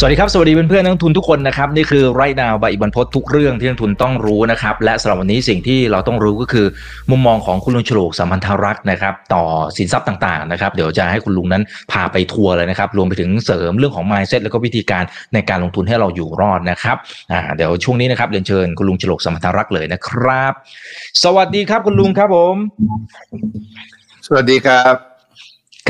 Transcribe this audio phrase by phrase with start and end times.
[0.00, 6.66] สวัสดีครับ สวัสดีเพื่อนๆนักทุนทุกคนนะครับนี่คือไรนาวใบอิบันพศทุกเรื่องที่นักทุนต้องรู้นะครับและสำหรับวันนี้สิ่งที่เราต้องรู้ก็คือ
[7.10, 9.44] มุมมองของคุณลุงฉลกสัมพันธรักษ์นะครับต่อ
[9.76, 16.96] สินทรัพย์ต่างๆนะครับเดี๋ยวจะให้คุณลุงนั้นพาไปทัวร์เลยนะครับรวมไปถึงเสริมเรื่องของ mindset แล้วก็วิธีการในการลงทุนให้เราอยู่รอดนะครับ
[17.32, 20.52] อ่าเดี๋ยวช่วงนี้นะครับเรียนเชิญคุณลุงฉลกสัมพันธรักษ์เลยนะครับ
[21.24, 22.54] สวัสดีครับคุณลุงครับผม
[24.26, 25.17] สวัสดีครับ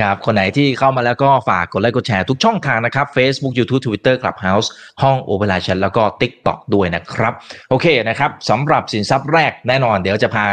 [0.01, 4.69] ครับ คนไหนที่เข้ามาแล้วก็ฝากกดไลค์กดแชร์ทุกช่องทางนะครับ Facebook YouTube Twitter Clubhouse
[5.02, 7.33] ห้อง o p e r a t i o n แล้วก็ TikTok ด้วยนะครับ
[7.71, 10.47] โอเคนะครับสำหรับสินทรัพย์แรกแน่นอน เดี๋ยวจะพา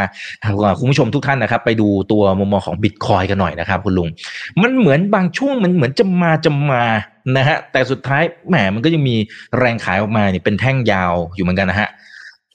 [0.78, 4.08] คุณผู้ชมทุกท่านนะครับ ไปดูตัวมุมมองของบิตคอยกันหน่อยนะครับ คุณลุง
[4.62, 6.84] มันเหมือนบางช่วงมันเหมือนจะมาจะมา
[7.36, 9.16] นะฮะแต่สุดท้ายแหมมันก็ยังมี
[9.58, 11.88] แรงขายออกมาเนี่ยเป็นแท่งยาวอยู่เหมือนกันนะฮะ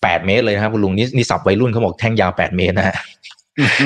[0.04, 2.96] แปดเมตรเลยนะครับคุณลุงนี่นี่สับวัยรุ่นเขาบอกแท่งยาวแปดเมตรนะฮะ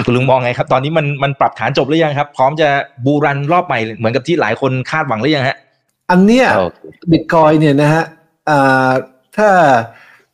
[0.06, 2.70] คุณลุงมองไงครับ ตอนนี้มันมันปรับฐานจบหรือยังครับ พร้อมจะ
[3.06, 5.58] บูรันรอบใหม่เหมือนกับที่หลายคนคาดหวังหรือยังฮะ
[6.12, 6.80] อันเนี้ยโอเค
[7.12, 8.04] บิตคอยเนี่ยนะฮะ
[8.50, 8.92] อ่า
[9.38, 9.50] ถ้า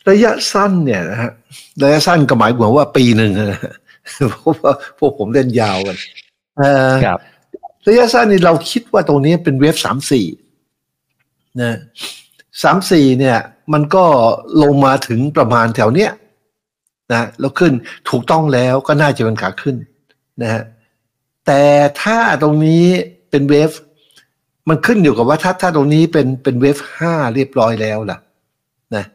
[0.09, 1.31] ระยะสั้นเนี่ยนะฮะ
[1.83, 3.73] ระยะสั้นก็หมายความว่าปีหนึ่งนะฮะ
[4.29, 5.97] เพราะว่าพวกผมเล่นยาวกัน
[6.57, 7.19] เอ่อครับ
[7.87, 10.25] ระยะสั้นนี่เราคิดว่าตรงนี้เป็นเวฟสามสี่
[11.61, 11.77] นะ
[12.63, 13.37] สามสี่เนี่ย
[13.73, 14.03] มันก็
[14.63, 16.11] ลงมาถึงประมาณแถวเนี้ย
[17.11, 17.73] นะแล้วขึ้น
[18.09, 19.75] ถูกต้องแล้วก็น่าจะเป็นขาขึ้น
[20.41, 20.63] นะฮะ
[21.45, 21.61] แต่
[22.01, 22.85] ถ้าตรงนี้
[23.29, 23.71] เป็นเวฟ
[24.69, 28.17] มันขึ้นอยู่กับว่าถ้าถ้าตรงนี้เป็นเป็นเวฟห้าเรียบร้อยแล้วล่ะ
[28.95, 29.05] นะ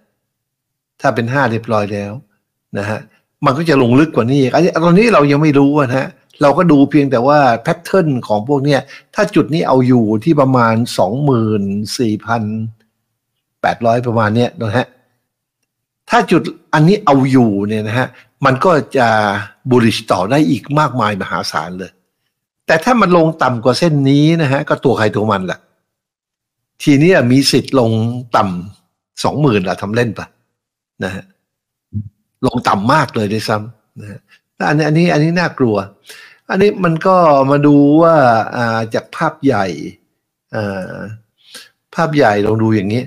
[1.01, 2.13] ถ้าเป็นห้าเรียบร้อยแล้ว
[2.79, 3.01] นะฮะ
[3.45, 6.07] มันก็จะลงลึกกว่านี้อีกอันนี้ตอนนี้เรายังไม่รู้นะฮะ
[6.43, 8.81] เราก็ดูเพียงแต่ว่าแพทเทิร์นของพวกเนี้ย
[9.15, 11.63] ถ้าจุดนี้เอาอยู่ที่ประมาณสองหมื่น
[11.99, 12.43] สี่พัน
[13.63, 14.87] แปดร้อยประมาณเนี้ยนะฮะ
[16.11, 16.43] ถ้าจุด
[16.75, 18.09] อันนี้เอาอยู่เนี่ยนะฮะ
[18.45, 19.09] มันก็จะ
[19.71, 21.91] บูริชต่อได้อีกมากมายมหาศาลเลย
[22.67, 25.59] แต่ถ้ามันลงต่ำกว่าเส้นนี้นะฮะก็ตัวใครตัวมันแหละ
[26.83, 27.91] ทีนี้มีสิทธิ์ลง
[28.37, 30.27] ต่ำสองหมื่นละทำเล่นปะ
[31.05, 31.25] นะฮะ
[32.47, 34.21] ลงต่ำมากเลยด้วยซ้ำนะฮะ
[34.57, 35.77] แล้วอันนี้อันนี้อันนี้น่ากลัว
[36.51, 37.17] อันนี้มันก็
[37.51, 38.15] มาดูว่า
[38.95, 39.67] จากภาพใหญ่
[41.95, 43.03] ภาพใหญ่ลองดูอย่างนี้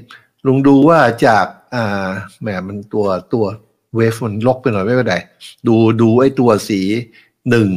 [0.47, 1.45] ลองดูว่าจาก
[1.75, 2.09] อ่า
[2.41, 3.45] แหมมันตัวตัว
[3.95, 5.17] เวฟมันลกไปหน่อยไม่เป็นไร
[5.67, 6.81] ดูดูไอ้ตัวสี
[7.49, 7.69] หนึ่ง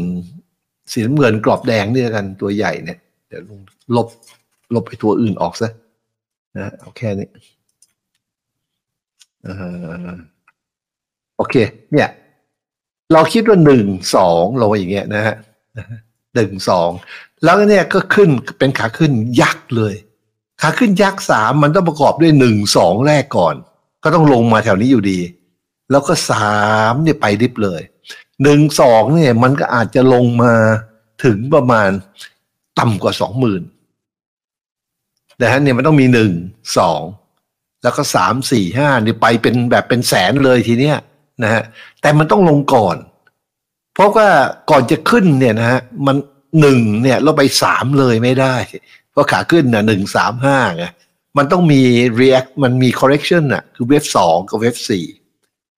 [0.92, 3.60] สีน้ำเงินกรอบแดงนี่ล้วกันตัวใหญ่เนี่ย เดี๋ยวลุง
[3.96, 4.08] ลบ
[4.74, 5.70] ลบไอ้ตัวอื่นออกซะ
[6.56, 7.28] นะเอาแค่นี้
[9.44, 9.48] เอ
[10.06, 10.16] อ
[11.36, 11.54] โอเค
[11.92, 12.08] เนี่ย
[13.12, 13.86] เราคิดว่าหนึ่ง
[14.16, 15.36] สองลงไปอย่างเงี้ยนะฮะ
[16.34, 16.90] หนึ่งสอง
[17.44, 19.94] แล้วเนี่ยก็ขึ้นเป็นขาขึ้นยักษ์เลย
[20.62, 23.54] ขาขึ้นยักษ์สามมันต้องประกอบด้วยหนึ่งสองแรกก่อน
[24.02, 25.20] ก็ต้องลงมาแถวนี้อยู่ดี
[25.90, 26.56] แล้วก็สา
[26.90, 27.82] มเนี่ยไปดิบเลย
[28.42, 30.52] หนึ่งสองเนี่ยมันก็อาจจะลงมา
[31.24, 31.90] ถึงประมาณ
[32.78, 33.62] ต่ำกว่าสองหมื่น
[35.40, 36.32] นะฮะเนี่ยมันต้องมีหนึ่ง
[36.78, 37.00] สอง
[37.82, 40.96] แล้วก็สามสี่ห้าเนี่ยไปเป็นแบบเป็นแสนเลยทีเนี้ย
[41.42, 41.62] นะฮะ
[42.00, 42.96] แต่มันต้องลงก่อน
[43.94, 44.28] เพราะว่า
[44.70, 46.16] ก่อนจะขึ้นเนี่ยนะฮะมัน
[46.60, 48.54] หนึ่งเนี่ยเราไปสามเลยไม่ได้
[49.12, 50.84] เพราะขาขึ้นน่ะหนึ่งสามห้าไง
[51.36, 51.82] มันต้องมี
[52.20, 55.06] react มันมี correction น่ะคือเวฟสองกับเวฟสี่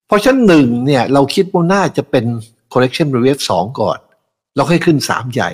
[0.06, 2.24] เพราะชั้นหนึ่งเนี่ยเราคิดว่าน่าจะเป็น
[2.72, 3.98] correction เป็นเวฟสองก่อน
[4.54, 5.50] แล้วค่อยขึ้นสามใหญ่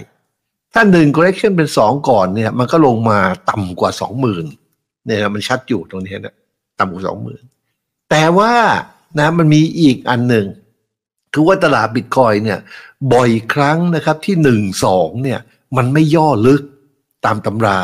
[0.75, 3.19] ถ้าหนึ่ง correction เป็นสองก่อนเนี่ย มันก็ลงมา
[3.51, 4.45] ต่ำกว่าสองหมื่น
[5.07, 6.35] เนี่ยมันชัดอยู่ตรงนี้นะ
[6.79, 7.43] ต่ำกว่าสองหมื่น
[8.11, 8.53] แต่ว่า
[9.19, 10.47] นะมันมีอีกอันหนึ่ง
[11.33, 12.59] คือว่าตลาดบิตคอยเนี่ย
[13.13, 15.41] บ่อยครั้งนะครับที่หนึ่งสองเนี่ย
[15.77, 16.63] มันไม่ย่อลึก
[17.25, 17.81] ตามตำรา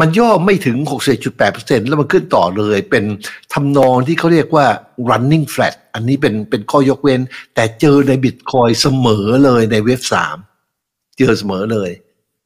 [0.00, 0.76] มันย่อไม่ถึง
[1.32, 3.04] 61.8%แล้วมันขึ้นต่อเลยเป็น
[3.52, 4.66] ทำนองที่เขาเรียกว่า
[5.08, 7.20] running flat อันนี้เป็นเป็นข้อยกเว้น
[7.54, 10.36] แต่เจอในบิตคอยเสมอเลยในเว็บสาม
[11.18, 11.90] เจอเสมอเลย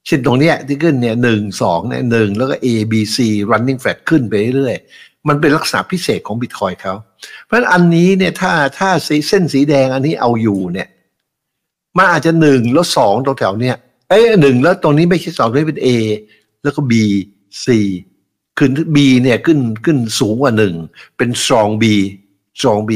[0.07, 3.17] เช่นตรงเนี้ยที่ขึ้นเนี่ยหนึ่งสองเนี่ยหนึ่งแล้วก็ A B C
[3.51, 6.95] running flat ขึ้นไปเรื่อยๆมันเป็นลักษณะพิเศษของบิตคอยเขา
[7.45, 8.91] เพราะฉะนั้นอันนี้เนี่ยถ้าถ้า
[9.29, 10.89] เส้นสีแดงอันนี้เอาอยู่เนี่ย
[11.97, 13.77] มันอาจจะหนึ่งแล้วสองตรงแถวเนี้ย
[14.09, 15.89] เอ้หนึ่งแล้วตรงนี้ไม่ใช่สองตรงนี้เป็น A
[16.63, 16.93] แล้วก็ B
[17.65, 17.67] C
[18.59, 20.75] ขึ้น B เนี่ยขึ้นขึ้นสูงกว่าหนึ่ง
[21.17, 21.85] เป็น strong B
[22.59, 22.93] strong B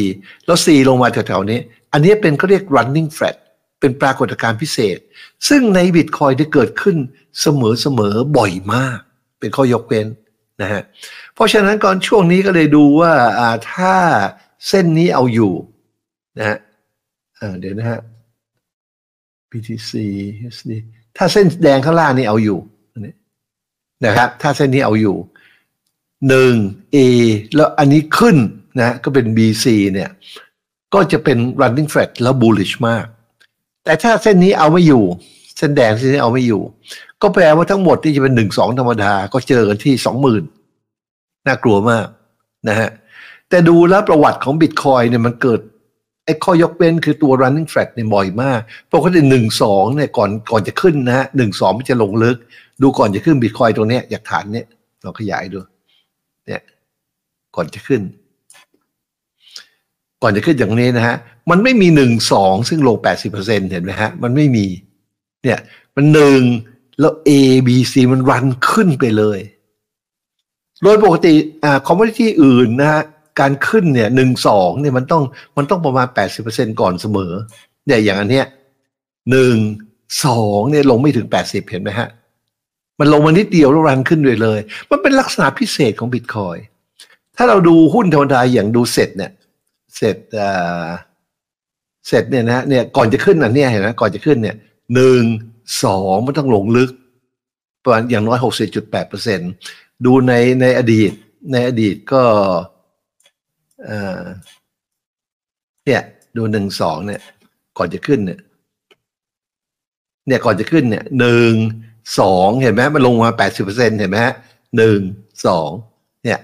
[0.46, 1.60] แล้ว C ลงมาแถวๆนี้
[1.92, 3.36] อันนี้เป็นเขาเรียก running flat
[3.80, 4.98] เป็นปรากฏการณ์พิเศษ
[5.48, 6.96] ซึ่งในบิตคอยได้เกิดขึ้น
[7.40, 8.98] เสมอๆบ่อยมาก
[9.38, 10.06] เป็นข้อยกเว้น
[10.62, 10.82] นะฮะ
[11.34, 13.94] เพราะฉะนั้นก่อนช่วงนี้ก็เลยดูว่าอ่าถ้า
[14.68, 15.52] เส้นนี้เอาอยู่
[16.38, 16.58] นะฮะ
[17.60, 18.00] เดี๋ยวนะฮะ
[19.50, 19.90] BTC
[20.46, 20.70] USD
[21.16, 22.58] ถ้าเส้นแดงข้างล่างนี่เอาอยู่
[22.98, 23.14] นนี้
[24.04, 25.16] นะครับ ถ้าเส้นนี้เอาอยู่
[26.28, 26.54] หนึ่ง
[26.94, 26.98] A
[27.54, 28.36] แล้วอันนี้ขึ้น
[28.80, 29.64] นะก็เป็น BC
[29.94, 30.10] เนี่ย
[30.94, 33.06] ก็จะเป็น running flat แล้ว bullish มาก
[33.84, 35.04] แต่ถ้าเส้นนี้เอาไม่อยู่
[35.56, 36.62] เส้นแดงเส้นนี้เอาไม่อยู่
[37.22, 40.42] ก็แปลว่าทั้งหมดที่จะเป็นหนึ่งสองธรรมดา ก็เจอกันที่สองหมื่น
[41.46, 42.06] น่ากลัวมาก
[42.68, 42.90] นะฮะ
[43.48, 45.60] แต่ดูแล้วประวัติของบิตคอยเนี่ยมันเกิด
[46.28, 48.60] ไอ้ข้อยกเว้นคือตัว running flat เนี่ยบ่อยมาก
[48.94, 52.36] ปกติหนึ่งสองเนี่ยก่อนก่อนจะขึ้นนะฮะหนึ่งสองมันจะลงลึก
[52.82, 54.66] ดูก่อนจะขึ้นบิตคอยตรงเนี้ยอยากฐานเนี่ย
[55.02, 55.58] เราขยายดู
[56.46, 56.62] เนี่ย
[57.56, 58.02] ก่อนจะขึ้น
[60.22, 61.16] ก่อนจะขึ้นอย่างนี้นะฮะ
[61.50, 64.66] มันไม่มีหนึ่งสองซึ่งลงแปดสิบเปอร์เซ็นเห็นไหมฮะ มันไม่มี
[65.42, 65.58] เนี่ย
[65.96, 66.40] มันหนึ่ง
[67.00, 67.30] แล้ว A
[67.66, 69.40] B C มันรันขึ้นไปเลย
[70.82, 71.32] โดยปกติ
[71.64, 73.02] อ่าคอมมูนิตี้อื่นนะฮะ
[73.40, 75.22] การขึ้นเนี่ยหนึ่งสองเนี่ยมันต้อง
[75.56, 77.32] มันต้องประมาณแปดสิบเปอร์เซ็นก่อนเสมอ
[77.86, 78.46] เนี่ยอย่างอันเนี้ย
[79.30, 79.56] หนึ่ง
[80.24, 82.08] สองเนี่ยลงไม่ถึงแปดสิบเห็นไหมฮะ
[83.00, 86.56] มันลงมานิดเดียวแล้วรันขึ้นเลยเลย มันเป็นลักษณะพิเศษของบิตคอย
[87.36, 89.32] ถ้าเราดูหุ้นธรรมดาอย่างดูเสร็จเนี่ย
[89.96, 90.86] เสร็จอ่า
[92.06, 94.56] เสร็จเนี่ยนะเนี่ยก่อนจะขึ้นอันเนี้ยเห็นไหมก่อนจะขึ้นเนี่ย
[94.94, 95.22] หนึ่ง
[95.84, 96.90] สองมันต้องลงลึก
[97.82, 99.40] ประมาณอย่างน้อยหกสิบจุดแปดเปอร์เซ็น
[100.04, 101.12] ดูในในอดีต
[101.52, 102.22] ในอดีตก็
[103.84, 104.22] เอ่อ
[105.86, 106.02] เนี่ย
[106.36, 107.20] ดูหนึ่งสองเนี่ย
[107.78, 108.40] ก่อนจะขึ้นเนี่ย
[110.26, 111.54] เนี่ยก่อนจะขึ้นเนี่ยหนึ่ง
[112.18, 114.34] สองเห็นไหมมันลงมาแปดสิบเปอร์เซ็นเห็นไหมฮะ
[114.76, 115.00] หนึ่ง
[115.46, 115.70] สอง
[116.24, 116.38] เนี่ย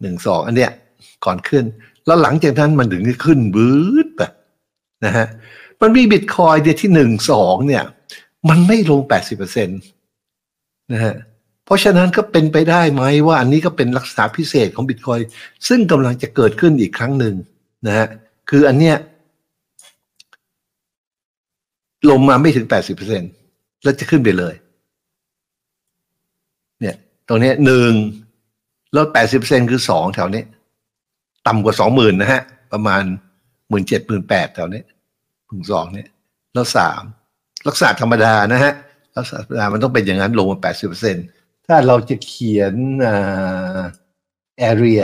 [0.00, 0.70] หนึ่งสองอันเนี้ย
[1.24, 1.64] ก่อนขึ้น
[2.06, 3.70] แล้วหลังจากนั้นมันถึงขึ้นบื
[4.06, 4.22] ดไป
[5.04, 5.26] นะฮะ
[5.80, 7.84] มันมีบิตคอยเนี่ยที่หนึ่งสองเนี่ย
[8.48, 9.74] มันไม่ลงแปดสิบเปอร์เซ็นต
[10.92, 11.14] นะฮะ
[11.72, 15.20] ราะฉะนั้นก็เป็นไปได้ไหมว่าอันนี้ก็เป็นลักษณะพิเศษของบิตคอย
[15.68, 17.34] ซึ่งกำลังจะเกิดขึ้นอีกครั้งหนึ่ง
[17.86, 18.06] นะฮะ
[18.50, 18.96] คืออันเนี้ย
[22.10, 23.22] ลงมาไม่ถึงแปดสิบเปอร์เซ็น
[23.82, 24.54] แล้วจะขึ้นไปเลย
[26.80, 26.96] เนี่ย
[27.28, 27.92] ตรงนี้หนึ่ง
[28.94, 30.42] ล้วแปดสิบเปอร์เซ็นคือสองแถวนี้
[31.46, 32.42] ต่ำกว่าสองหมื่นนะฮะ
[32.72, 33.02] ประมาณ
[33.68, 34.82] หมื่นเจ็ดหมื่นแปดแถวนี้
[35.50, 36.08] ถึงสองเนี่ย
[36.54, 37.02] แล้วสาม
[37.68, 38.72] ลักษณะธรรมดานะฮะ
[39.16, 41.16] ลักษณะธรรมดามันต้องเป็นอย่างนั้นลงมาแปดสิบเปอร์เซ็น
[41.66, 42.74] ถ้าเราจะเขียน
[43.06, 43.78] อ่า
[44.70, 45.02] area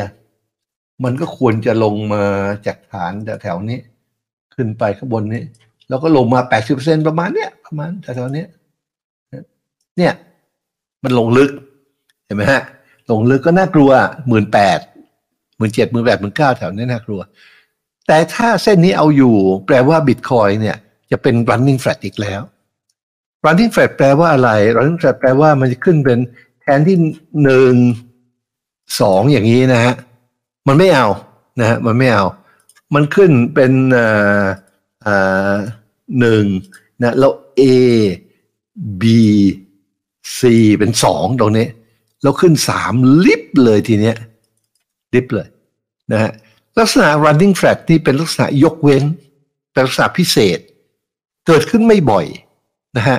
[1.05, 2.25] มันก็ควรจะลงมา
[2.67, 3.13] จากฐาน
[3.43, 3.79] แถวๆนี้
[4.55, 5.43] ขึ้นไปข้างบนนี้
[5.89, 8.45] แล้วก็ลงมาแปดสิบเประมาณเนี้ยประมาณแถวๆนี้
[9.97, 10.13] เนี่ย
[11.05, 11.51] มันลงลึก
[12.25, 12.63] เห็นไหมฮะ
[13.11, 13.91] ลงลึกก็น่ากลัว
[14.29, 14.79] หมื่นแปด
[15.57, 17.21] หมื่นเจ็ดหมื่นแปดหมื่นเก้าแถวนี้น่ากลัว
[18.07, 20.77] แต่ถ้าเส้นนี้เอาอยู่ แปลว่าบิตคอยเนี่ย
[21.11, 22.41] จะเป็น running flat อีกแล้ว
[23.45, 26.19] running flat แปลว่าอะไร running flat แปลว่ามันจะขึ้นเป็น
[26.69, 26.97] ทนที่
[27.45, 27.75] หนึ่ง
[29.01, 29.95] สองอย่างนี้นะฮะ
[30.69, 31.07] มันไม่เอา
[31.61, 32.25] นะฮะมันไม่เอา
[32.95, 34.45] มันขึ้นเป็นอ่า
[35.07, 35.55] อ่า
[36.21, 36.45] หนึ่ง
[37.03, 37.63] นะแล้ว A
[39.03, 39.05] B
[40.39, 40.41] C
[40.79, 41.67] เป็นสองตรงนี้
[42.23, 42.93] แล้วขึ้นสาม
[43.25, 44.17] ลิฟเลยทีเนี้ย
[45.15, 45.49] ลิฟเลย
[46.13, 46.31] นะฮะ
[46.79, 49.05] ลักษณะ running flat นี่เป็นลักษณะยกเว้น
[49.73, 50.59] เป็นลักษณะพิเศษ
[51.47, 52.27] เกิดขึ้นไม่บ่อย
[52.97, 53.19] นะฮะ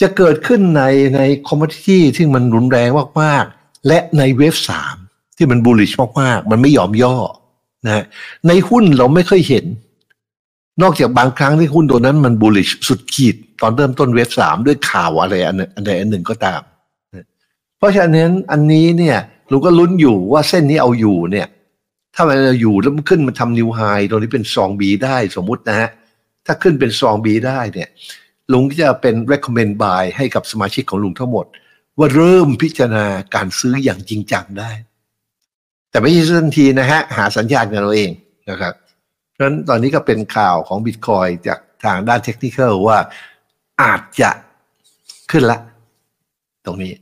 [0.00, 0.82] จะเกิดขึ้นใน
[1.16, 2.88] ในคอมม o ดิตี้ที่มันรุนแรง
[3.22, 4.96] มากๆ และในเวฟสาม
[5.36, 7.16] ที่มันบูลลิชมากๆ มันไม่ยอมย่อ
[7.86, 8.04] นะ
[8.48, 9.64] ในหุ้นเราไม่เคยเห็น
[10.82, 16.60] นอกจากบางครั้งที่หุ้นตัวนั้นมันบูลลิชสุดขีด ตอนเริ่มต้นเวฟสามด้วยข่าวอะไรอันใดอันหนึ่งก็ตาม
[17.78, 19.18] เพราะฉะนั้นอันนี้เนี่ย
[19.48, 21.46] เราก็ลุ้นอยู่ว่าเส้นนี้เอาอยู่เนี่ย
[22.14, 23.80] ถ้ามันเอาอยู่แล้วมันขึ้นมาทำนิวไฮ
[24.10, 25.88] ตรงนี้เป็นซองบีได้สมมุตินะฮะ
[26.46, 27.88] ถ้าขึ้นเป็นซองบีได้เนี่ย
[28.52, 31.46] ลุงจะเป็น recommend buy ให้กับสมาชิกของลุงทั้งหมด
[31.98, 34.70] ว่าเริ่มพิจารณาการซื้ออย่างจริงจังได้
[35.90, 38.10] แต่ไม่ใช่ทันทีนะฮะ หาสัญญาณกันเราเอง
[38.50, 38.74] นะครับ
[39.32, 42.98] เพราะฉะนั้นตอนนี้ก็เป็นข่าวของบิตคอยจากทางด้านเทคนิคว่า
[43.82, 44.30] อาจจะ
[45.30, 45.58] ขึ้นละ
[46.66, 46.92] ตรงนี้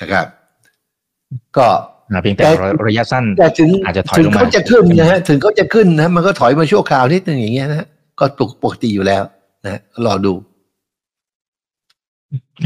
[0.00, 0.26] นะครับ
[1.56, 1.66] ก็
[2.22, 2.42] เพียงแต่
[2.88, 9.22] ระยะสั้นแต่ถึงอาจจะถอยถึงลงมาเขาจะขึ้นนะฮะถึงเขาจะขึ้นนะมันก็ถอยมาชั่วคราวนิดนึงอย่างเงี้ยนะฮะก็ปกปกติอยู่แล้ว
[9.64, 10.32] นะรอดู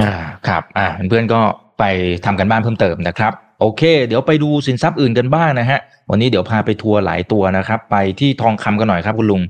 [0.02, 0.12] อ่า
[0.48, 1.40] ครับอ่าเพื่อนๆก็
[1.78, 1.84] ไป
[2.24, 9.42] ทำกันบ้านเพิ่มเติมนะครับ โอเค เดี๋ยวไปดูสินทรัพย์อื่นกันบ้างนะฮะ วันนี้เดี๋ยวพาไปทัวร์หลายตัวนะครับ ไปที่ทองคำกันหน่อยครับคุณลุง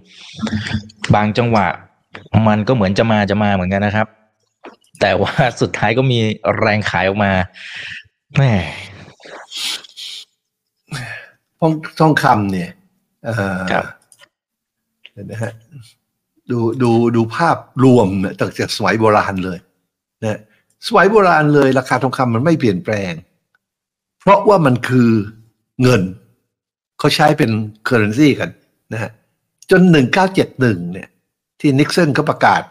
[1.15, 1.67] บางจังหวะ
[2.49, 4.07] มันก็เหมือนจะมาจะมาเหมือนกันนะครับ
[5.01, 6.19] แต่ว่าสุดท้ายก็มี
[6.59, 7.33] แรงขายออกมา
[8.37, 8.43] แหม
[11.59, 12.71] ทองทองคำเนี่ย
[13.25, 13.85] เอ่อครับ
[15.13, 15.53] เดี๋ยวนะฮะ
[16.51, 19.59] ดูดูดูภาพรวมเนี่ยตั้งแต่สมัยโบราณเลย
[20.23, 20.41] นะ
[20.87, 23.13] สมัยโบราณเลยราคาทองคำมันไม่เปลี่ยนแปลง
[24.21, 25.11] เพราะว่ามันคือ
[25.83, 26.03] เงิน
[26.99, 27.51] เขาใช้เป็น
[27.85, 28.51] เคอร์เรนซีกัน
[28.93, 29.11] นะฮะ
[29.71, 31.09] จนหนึ่งเก้าเจ็ดหนึ่งเนี่ย
[31.61, 32.63] ที่นิกสันเขาประกาศ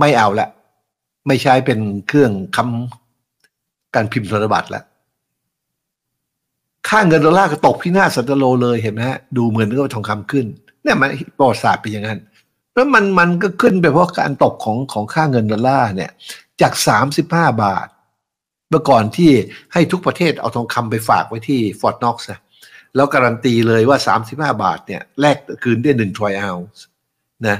[0.00, 0.48] ไม่เอาละ
[1.26, 4.84] ไม่ใช้เป็นเครื่องค้ำการพิมพ์ธนบัตรแล้ว
[6.88, 10.46] ค่าเงินดอลลาร์ก็ตกพินาศสันตะโรเลยเห็นไหมฮะดูเหมือนกับทองคำขึ้น
[10.82, 12.20] เนี่ยมันประวัติศาสตร์เป็นอย่างนั้น
[12.74, 16.10] แล้วมันมันก็ขึ้นไปเพราะการตกของของค่าเงินดอลลาร์เนี่ย
[16.60, 17.88] จากสามสิบห้าบาท
[18.70, 19.30] เมื่อก่อนที่
[19.72, 22.28] ให้ทุกประเทศเอาทองคำไปฝากไว้ที่ Fort Knox
[22.96, 26.84] แล้วการันตีเลยว่า 35 บาทเนี่ยแลกคืนได้หนึ่ง troy ounce
[27.48, 27.58] นะ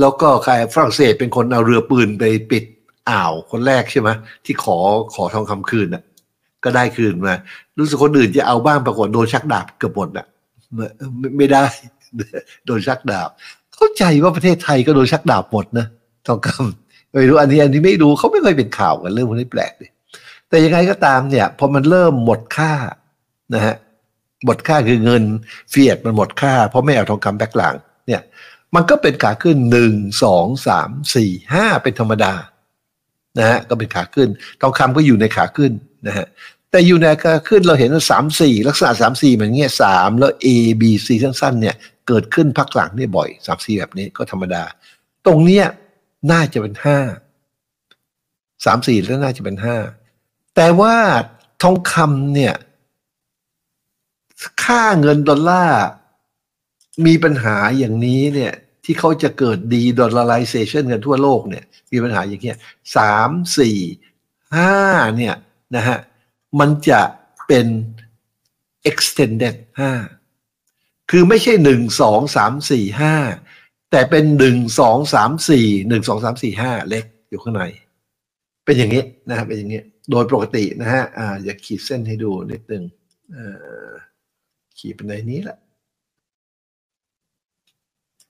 [0.00, 2.64] แล้วก็ใครฝรั่งเศสเป็นคนเอาเรือปืนไปปิด
[3.10, 4.08] อ่าวคนแรกใช่ไหม
[4.44, 4.76] ที่ขอ
[5.14, 6.02] ขอทองคำคืนน่ะ
[6.64, 7.34] ก็ได้คืนมา
[7.78, 10.26] รู้สึกคนอื่นจะเอาบ้างปรากฏโดนชักดาบเกือบหมดอะ
[10.74, 11.64] ไไม่ได้
[12.66, 13.28] โดนชักดาบ
[13.74, 15.86] เข้าใจว่าประเทศไทยก็โดนชักดาบหมดนะ
[16.26, 16.83] ทองคำ
[17.14, 19.90] ไม่รู้อันนี้อันนี้ไม่รู้เขาไม่เคยเป็นข่าวกันเรื่องพวกนี้แปลกเลย
[20.48, 22.72] แต่ยังไงก็ตามเนี่ยพอมันเริ่มหมดค่า
[23.54, 23.74] นะฮะ
[24.44, 25.22] หมดค่าคือเงิน
[25.70, 27.74] เฟียดมันหมดค่า เพราะไม่เอาทองคำแบกหลัง
[28.06, 28.22] เนี่ย
[28.74, 32.34] มันก็เป็นขาขึ้นหนึ่งสองสามสี่ห้าเป็นธรรมดา
[33.38, 34.28] นะฮะก็เป็นขาขึ้น
[34.60, 35.72] ทองคำก็อยู่ในขาขึ้น
[36.06, 36.26] นะฮะ
[36.70, 40.48] แต่อยู่ในขาขึ้นเราเห็นว่าสามสี่ลักษณะสามสี่มันเงี้ยสามแล้ว A
[40.80, 41.76] B C สั้นๆเนี่ย
[42.08, 44.62] เกิดขึ้นพักหลังนี่บ่อยสามสี่แบบนี้ก็ธรรมดา
[45.26, 45.66] ตรงเนี้ย
[46.30, 46.98] น่าจะเป็นห้า
[48.64, 49.76] สามสี่แล้วน่าจะเป็นห้า
[50.54, 50.96] แต่ว่า
[51.62, 52.54] ทองคำเนี่ย
[54.64, 55.84] ค่าเงินดอลลาร์
[57.06, 58.52] มีปัญหาอย่างนี้เนี่ย
[58.84, 62.58] ที่เขาจะเกิดดีดอลลาร์เซชันกันทั่วโลกเนี่ยมีปัญหาอย่างเงี้ย
[62.96, 63.78] สามสี่
[64.56, 64.76] ห้า
[65.16, 65.34] เนี่ย
[65.76, 65.98] นะฮะ
[66.60, 67.00] มันจะ
[67.46, 67.66] เป็น
[68.90, 69.92] extended ห้า
[71.10, 73.14] คือไม่ใช่หนึ่งสองสามสี่ห้า
[73.96, 77.62] แต่เป็นหนึ่งสองสามสี่หนึ่งสองสามสี่ห้าเล็กอยู่ข้างใน
[78.64, 82.84] เป็นอย่างนี้นะฮะเป็นอย่างนี้ โดยปกตินะฮะอ่าอยากขีดเส้นให้ดูนิดนึง
[83.34, 83.90] อ่า
[84.78, 85.58] ขีดเป็นในนี้แหละ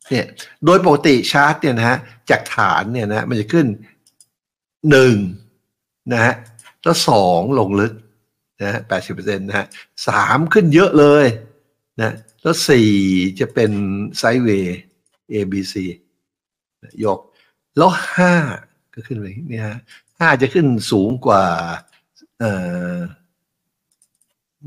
[0.08, 0.26] เนี่ย
[0.64, 1.98] โดยปกติชาร์ตเนี่ยนะฮะ
[2.30, 3.66] จากฐานเนี่ยนะมันจะขึ้น
[4.90, 5.16] หนึ่ง
[6.12, 6.34] นะฮะ
[6.82, 7.92] แล้วสองลงลึก
[8.60, 9.66] นะฮะแปดสิบเปอร์เซ็นต์นะฮะ
[10.08, 11.26] สามขึ้นเยอะเลย
[12.00, 12.90] นะแล้วสี่
[13.40, 13.70] จะเป็น
[14.18, 14.78] ไซด์เวย์
[15.32, 15.74] A B C
[17.04, 17.18] ยก
[17.76, 18.34] แล้วห้า
[18.94, 19.78] ก็ขึ้นไปเนี่ยฮะ
[20.18, 21.44] ห้าจะขึ้นสูงกว่า
[22.38, 22.52] เอ่
[22.94, 22.96] อ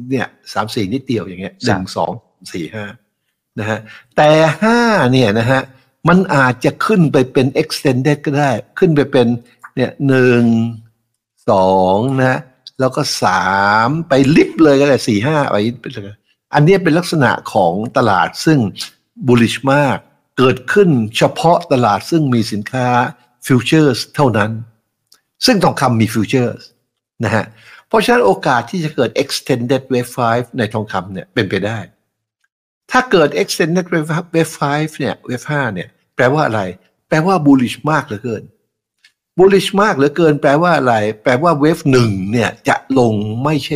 [0.09, 2.11] เนี่ยสามสี่นิดเดียวอย่างเงี้ยหนึ่งสอง
[2.53, 2.85] สี่ห้า
[3.59, 3.79] นะฮะ
[4.15, 4.29] แต่
[4.61, 4.79] ห้า
[5.11, 5.61] เนี่ยนะฮะ
[6.07, 9.27] มันอาจจะขึ้นไปเป็น extended ก็ได้ ขึ้นไปเป็น
[9.75, 10.43] เนี่ยหนึ่ง
[11.49, 12.39] สองนะ
[12.79, 13.45] แล้วก็สา
[13.87, 15.57] มไปลิฟเลยก็ได้สี่ห้าไป
[16.53, 18.59] อันนี้เป็นลักษณะของตลาดซึ่ง
[19.27, 19.97] bullish มาก
[20.37, 22.87] เกิดขึ้นเฉพาะตลาดซึ่งมีสินค้า
[23.47, 24.51] futures เท่านั้น
[25.45, 26.61] ซึ่งทองคำมี futures
[27.23, 27.45] นะฮะ
[27.87, 31.79] เพราะฉะนั้นโอกาสที่จะเกิด extended wave 5 ในทองคำเนี่ยเป็นไปได้
[32.91, 36.61] ถ้าเกิด extended wave 5เนี่ย wave 5เนี่ยแปลว่าอะไร
[37.09, 38.43] แปลว่า bullish มากเหลือเกิน
[39.37, 43.13] bullish มากเหลือเกิน แปลว่าอะไร แปลว่า wave หนึ่งเนี่ยจะลง
[43.43, 43.75] ไม่ใช่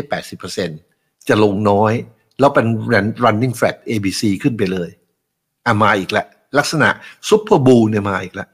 [0.63, 1.94] 80%จะลงน้อย
[2.39, 2.68] แล้วเป็น
[3.24, 4.89] running flat ABC ขึ้นไปเลย
[5.65, 6.27] อะมาอีกแล้ว
[6.58, 6.89] ลักษณะ
[7.29, 8.50] super bull เนี่ยมาอีกแล้ว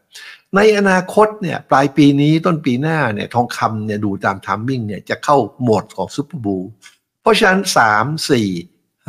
[0.55, 6.65] ในอนาคตเนี่ยปลายปีนี้ต้นปีหน้าเนี่ยทองคำเนี่ยดูตามทามมิ่งเนี่ยจะเข้าโหมดของซูเปอร์บูล
[7.21, 8.49] เพราะฉะนั้นสามสี่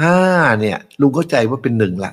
[0.03, 0.19] ห้า
[0.61, 2.13] เนี่ยลุงเข้าใจว่าเป็นหนึ่งละ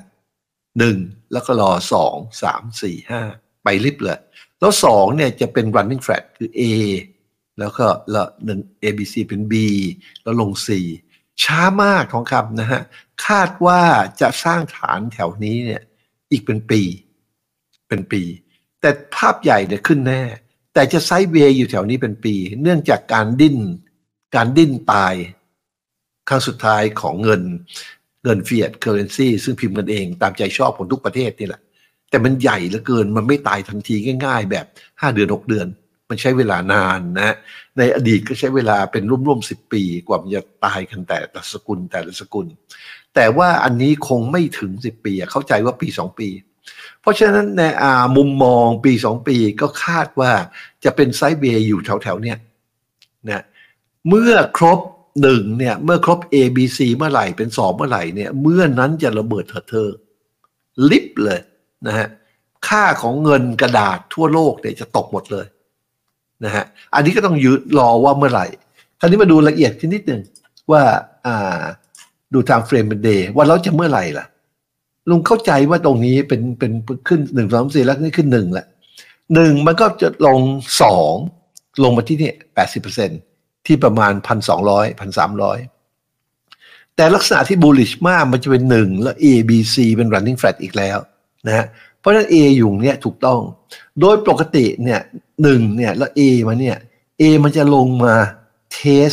[0.78, 0.98] หนึ่ง
[1.32, 3.20] แล้วก็รอสองสามสี่ห้า
[3.64, 4.20] ไปริบเลย
[4.60, 6.62] แล้วสองเนี่ยจะเป็น running flat คือ A
[7.58, 9.54] แล้วก็ละหนึ่ง A B C เป็น B
[10.22, 10.68] แล้วลง C
[11.42, 12.82] ช้ามากทองคำนะฮะ
[13.26, 13.80] คาดว่า
[14.20, 15.82] จะสร้างฐานแถวนี้เนี่ย
[16.30, 16.80] อีกเป็นปี
[17.88, 18.22] เป็นปี
[18.80, 20.22] แต่ภาพใหญ่เนี่ยขึ้นแน่
[20.74, 23.56] แต่จะไซด์เวย์อยู่แถวนี้เป็นปี เนื่องจากการดิ้น
[24.34, 25.14] การดิ้นตาย
[26.28, 27.42] ครั้งสุดท้ายของเงิน
[28.24, 31.60] เงินเฟียดเคอร์เรนซีซึ่งพิมพ์กันเองตามใจชอบของทุกประเทศนี่แหละ
[32.10, 33.94] แต่มันใหญ่เหลือเกินมันไม่ตายทันที
[34.26, 35.66] ง่าย ๆ แบบ 5 เดือน 6 เดือน
[36.08, 37.34] มันใช้เวลานานนะ
[37.78, 42.46] ในอดีตก็ใช้เวลาเป็นร่วมๆสิปี กว่ามันจะตายกันแต่ละสกุลแต่ละสกุล
[43.16, 46.28] แต่ว่าอันนี้คงไม่ถึง 10 ปี เข้าใจว่าปี 2 ปี
[47.00, 50.32] เพราะฉะนั้นในอามุมมองปีสองปีก็คาดว่า
[50.84, 52.38] จะเป็นไซเวย์อยู่แถวๆเนี้ย
[53.28, 53.44] นะ
[54.08, 54.80] เมื่อครบ
[55.22, 59.90] หนึ่งเนี่ยเมื่อครบ A B C เมื่อไหร่เป็นสองเมื่อไหร่เนี่ยเมื่อนั้นจะระเบิดเถิดเธอ
[60.90, 61.40] ลิบเลย
[61.86, 62.08] นะฮะ
[62.68, 65.46] ค่าของเงินกระดาษทั่วโลกเนี่ยจะตกหมดเลย
[66.44, 68.46] นะฮะอันนี้ก็ต้องยืดรอว่าเมื่อไหร่
[69.00, 70.20] คราวนี้มาดูละเอียดทีนิดหนึ่ง
[70.70, 70.82] ว่า
[71.26, 71.62] อ่า
[72.36, 74.26] ดูทางเฟรมเป็นเดย์ว่าเราจะเมื่อไหร่ล่ะ
[75.10, 76.72] ลุงเข้าใจว่าตรงนี้เป็นเป็น
[77.08, 78.66] ขึ้นหนึ่งสองสี่แล้วนี่ขึ้นหนึ่งแหละ
[79.34, 80.40] หนึ่งมันก็จะลง
[80.82, 81.14] สอง
[81.82, 83.10] ลงมาที่นี่แปดสิบเปอร์เซ็น
[83.66, 85.58] ที่ประมาณพันสองร้อยพันสามร้อย
[86.96, 90.98] แต่ลักษณะที่ bullish มากมันจะเป็นหนึ่งแล้ว A B C เป็น running flat อีกแล้ว
[91.46, 91.66] นะฮะ
[91.98, 93.40] เพราะฉะนั้น A อยู่เนี่ยถูกต้อง
[94.00, 95.00] โดยปกติเนี่ย
[95.42, 96.76] หนึ่งเนี่ยแล้ว A มาเนี่ย
[97.20, 98.14] A มันจะลงมา
[98.74, 99.10] เทส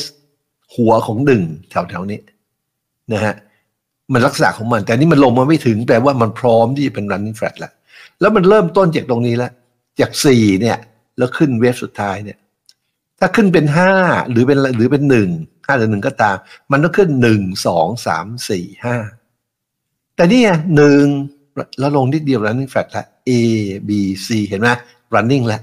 [0.75, 2.19] หัวของหนึ่งแถวๆนี้
[3.11, 3.33] นะฮะ
[4.13, 7.71] มันลักษณะของมัน แต่นี่มันลงมาไม่ถึงแปลว่ามันพร้อมที่จะเป็น running flat แล้ว
[8.21, 9.51] แล้วมันเริ่มต้นจากตรงนี้แล้ว
[9.99, 10.77] จากสี่เนี่ย
[11.17, 12.37] แล้วขึ้นเวฟสุดท้ายเนี่ย
[13.19, 13.91] ถ้าขึ้นเป็นห้า
[14.29, 15.29] หรือเป็นหรือเป็นหนึ่ง
[15.65, 16.37] ห้าหรือหนึ่งก็ตาม
[16.71, 18.95] มันต้องขึ้นหนึ่งสองสามสี่ห้า
[20.15, 20.41] แต่นี่
[20.75, 21.05] หนึ่ง
[21.79, 23.31] แล้วลงนิดเดียว running flat ละ A
[23.87, 23.89] B
[24.25, 24.69] C เห็นไหม
[25.15, 25.61] running แล้ว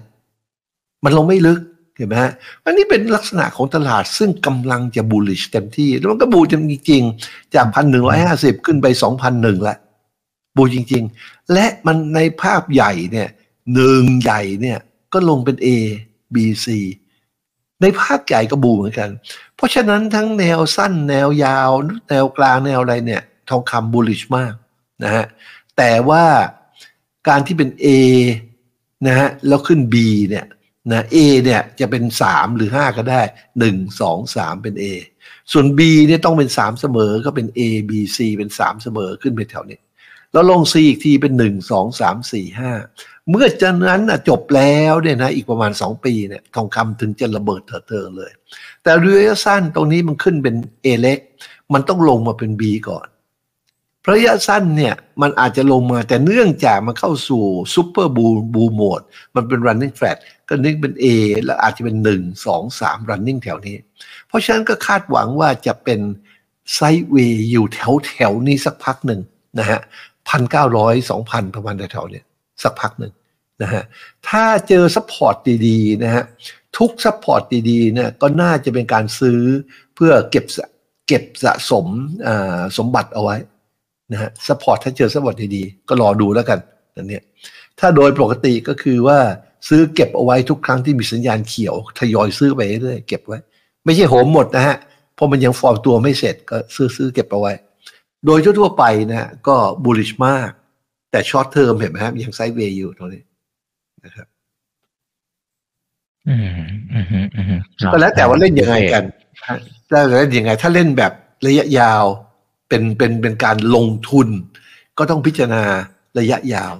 [1.04, 1.61] มันลงไม่ลึก
[2.00, 2.33] เห็นไหมฮะ
[2.64, 6.54] อันนี้เป็นลักษณะของตลาดซึ่งกำลังจะ bullish เต็มที่ แล้วมันก็บูจ
[6.90, 9.76] ริงๆจากพันหนึ่งร้อยห้าสิบขึ้นไปสองพันหนึ่งละ
[10.57, 13.28] บูจริง ๆ และมันในภาพใหญ่เนี่ย
[13.75, 14.78] หนึ่งใหญ่เนี่ย
[15.12, 15.69] ก็ลงเป็น A
[16.35, 16.66] B C
[17.80, 19.11] ในภาคใหญ่ก็บูเหมือนกัน
[19.57, 21.71] เพราะฉะนั้นทั้งแนวสั้นแนวยาว
[22.09, 24.54] แนวกลางแนวอะไรเนี่ยทองคำ bullish มาก
[25.04, 25.25] นะฮะ
[25.76, 26.25] แต่ว่า
[27.28, 27.87] การที่เป็น A
[29.07, 29.95] นะฮะแล้วขึ้น B
[30.28, 30.47] เนี่ย
[30.92, 33.23] นะ A เนี่ยจะเป็น 3 หรือ 5 ก็ได้
[33.61, 34.85] 1 2 3 เป็น A
[35.52, 39.78] ส่วน B เนี่ยต้องเป็น 3 เสมอก็เป็น A B C เป็น 3 เสมอขึ้นไปแถวนี้
[40.32, 48.30] แล้วลง C อีกทีเป็น 1 2 3 4 5 เมื่อจากนั้นจบแล้วเนี่ยนะอีกประมาณ 2 ปีเนี่ยทองคำถึงจะระเบิดเถิดเทิงเลย
[48.82, 50.54] แต่ระยะสั้นตรงนี้มันขึ้นเป็น
[50.85, 51.18] A เล็ก
[51.73, 53.06] มันต้องลงมาเป็น B ก่อน
[54.09, 57.42] ระยะสั้นเนี่ยมันอาจจะลงมาแต่เนื่องจากมันเข้าสู่
[57.75, 59.00] ซูเปอร์บูบูโหมด
[59.35, 61.04] มันเป็น running flat ก็นึกเป็น A
[61.45, 63.76] แล้วอาจจะเป็น 1 2 3 running แถวนี้
[64.26, 66.00] เพราะฉะนั้นก็คาดหวังว่าจะเป็น
[66.75, 69.21] sideway อยู่แถวแถวนี้สักพักหนึ่ง
[69.59, 69.80] นะฮะ
[70.28, 72.23] พันเก้าร้อยสองพันประมาณแถวๆนี้
[72.62, 73.12] สักพักหนึ่ง
[73.62, 73.83] นะฮะ
[74.28, 75.35] ถ้าเจอ support
[75.66, 76.25] ดีๆนะฮะ
[76.78, 79.40] ทุก support ดีๆเนี่ยก็น่าจะเป็นการซื้อ
[79.95, 80.45] เพื่อเก็บ
[81.07, 81.87] เก็บสะสม
[82.78, 83.37] สมบัติเอาไว้
[84.12, 86.59] นะฮะ support ถ้าเจอ support ดีๆก็รอดูแล้วกัน
[86.97, 87.23] นั่นเนี่ย
[87.79, 89.19] ถ้าโดยปกติก็คือว่า
[89.69, 93.38] ซื้อเก็บเอาไว้ทุกครั้งที่มีสัญญาณเขียวทยอยซื้อไปเรื่อยเก็บไว้
[93.85, 94.76] ไม่ใช่โหมหมดนะฮะ
[95.14, 97.52] เพราะมันยังฟอร์มตัวไม่เสร็จก็ซื้อซื้อเก็บเอาไว้
[98.26, 100.50] โดยทั่วไปนะฮะก็ bullish มาก
[101.11, 103.23] แต่ short term เห็นไหมครับยัง sideway อยู่ตรงนี้
[104.05, 104.26] นะครับ
[107.93, 109.04] ก็แล้วแต่ว่าเล่นยังไงกัน
[109.91, 111.13] แล้วเล่นยังไง ถ้าเล่นแบบ
[111.47, 112.04] ระยะยาว
[112.71, 114.28] เป็นเป็นเป็นการลงทุน
[114.99, 115.63] ก็ต้องพิจารณา
[116.19, 116.75] ระยะยาว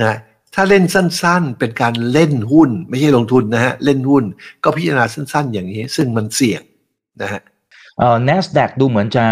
[0.00, 0.18] นะ
[0.54, 4.24] ถ้าเล่นสั้นๆ เป็นการเล่นหุ้น ไม่ใช่ลงทุนนะฮะเล่นหุ้น
[4.64, 6.62] ก็พิจารณาสั้นๆ อย่างนี้ ซึ่งมันเสี่ยง
[7.22, 7.40] นะฮะ
[7.98, 9.24] เอ่อ NASDAQ ดูเหมือนจะ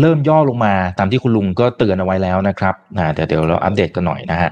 [0.00, 4.50] เริ่มย่อลงมาตามที่คุณลุงก็เตือนเอาไว้แล้วนะครับนะเดี๋ยวเดี๋ยวเราอัปเดตกันหน่อยนะฮะ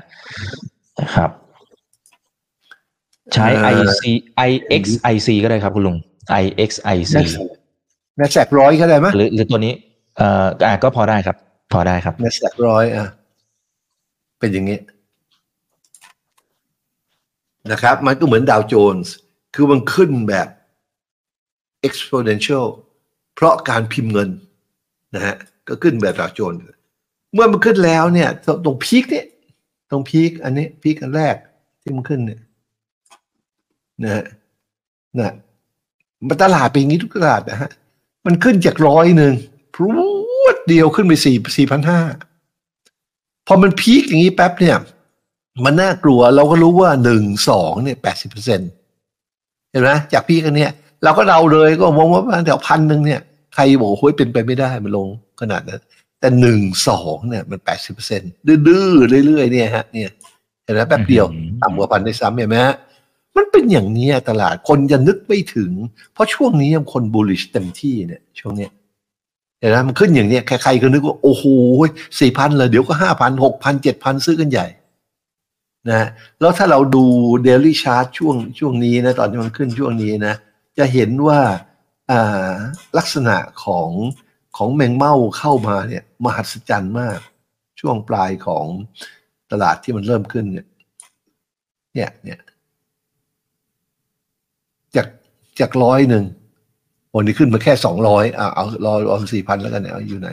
[1.01, 1.31] นะครับ
[3.35, 4.03] ใช้ IC
[4.49, 5.97] IXIC ก็ได้ครับคุณลุง
[6.43, 7.15] IXIC
[8.21, 9.73] NASDAQ ร้อยก็ได้ไหมหรือหรือตัวนี้
[10.21, 11.37] เอ่ออ่าก็พอได้ครับ
[11.73, 13.07] พอได้ครับเนสแตกร้อยอะ
[14.39, 14.79] เป็นอย่างนี้
[17.73, 19.13] นะครับ มันก็เหมือนดาวโจนส์
[19.55, 20.49] คือมันขึ้นแบบ
[21.89, 22.67] exponential
[23.35, 24.31] เพราะการพิมพ์เงิน
[25.15, 25.37] นะฮะ
[25.69, 26.61] ก็ขึ้นแบบดาวโจนส์
[27.35, 28.29] เมื่อมันขึ้นแล้วเนี่ย
[28.65, 29.27] ตรงพีคเนี่ย
[29.91, 31.37] ตรงพีคอันนี้พีคอันแรก
[31.81, 32.41] ที่มันขึ้นเนี่ย
[34.03, 34.25] นะฮะ
[35.19, 35.35] นะ
[36.29, 37.71] มันตลาดเป็นอย่างนี้ทุกตลาดนะฮะ
[38.27, 39.35] มันขึ้นจากร้อยหนึ่ง
[39.81, 39.85] ร
[40.45, 42.01] วดเดียวขึ้นไปสี่สี่พันห้า
[43.47, 44.77] พอมันพีคอย่างนี้แป๊บเนี่ย
[45.65, 48.61] มันน่ากลัวเราก็รู้ว่าหนึ่งสองเนี่ยแปดสิบเปอร์เซ็น
[49.71, 50.73] เห็นไหมจากพีกันเนี่ย
[51.05, 53.21] เราก็เดาเลยก็มองว่าแถวพันหนึ่งเนี่ย
[53.55, 55.09] ใครบอกโอ้ยเป็นไปไม่ได้มันลง
[55.41, 55.81] ขนาดนั้น
[56.21, 58.23] แต่หนึ่งสองเนี่ยมันแปดสิบเปอร์เซ็น
[58.67, 58.89] ดื้อ
[59.27, 60.11] เรื่อยๆเนี่ยฮะเนี่ย
[60.65, 61.27] เห็นไหมแป๊บเดียว
[61.63, 62.75] ต่ำกว่าพันในซ้ำเห็นไหมฮะ
[63.37, 65.73] มันเป็นอย่างนี้ตลาดคนจะนึกไม่ถึง
[66.13, 68.71] เพราะช่วงนี้คนบูลลิชเต็มที่เนี่ยช่วงเนี้ย
[69.61, 71.45] เห็นไหมมันขึ้นอย่างเนี้ยใครๆก็นึกว่า โอ้โห
[72.21, 74.67] สี่พันเลยเดี๋ยวก็ห้าพันหกพันเจ็ดพันซื้อกันใหญ่
[75.91, 76.09] นะ
[76.41, 77.05] แล้วถ้าเราดู
[77.45, 80.35] เดลี่ชาร์ตช่วงช่วงนี้นะตอนที่มันขึ้นช่วงนี้นะ
[80.79, 81.41] จะเห็นว่า
[82.99, 83.91] ลักษณะของ
[84.57, 87.19] ของแมงเม่าเข้ามาเนี่ยมหัศจรรย์มาก
[87.81, 88.67] ช่วงปลายของ
[89.51, 90.67] ตลาดที่มันเริ่มขึ้นเนี่ย
[91.95, 92.41] เนี่ยเนี่ย
[94.97, 95.09] จาก
[95.61, 96.25] จากร้อยหนึ่ง
[97.17, 100.29] วันนี้ขึ้นมาแค่สองร้อยเอาเอารอรอสี่พันแล้วกันเนี่ยอยู่ไหน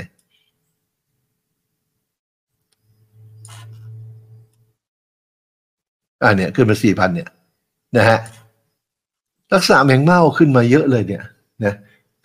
[6.22, 7.30] อ่าเนี่ยขึ้นมาสี่พันเนี่ย
[7.98, 8.20] นะฮะ
[9.54, 11.24] ลักษณะแมงเม่าขึ้นมาเยอะเลยเนี่ย
[11.66, 11.74] นะ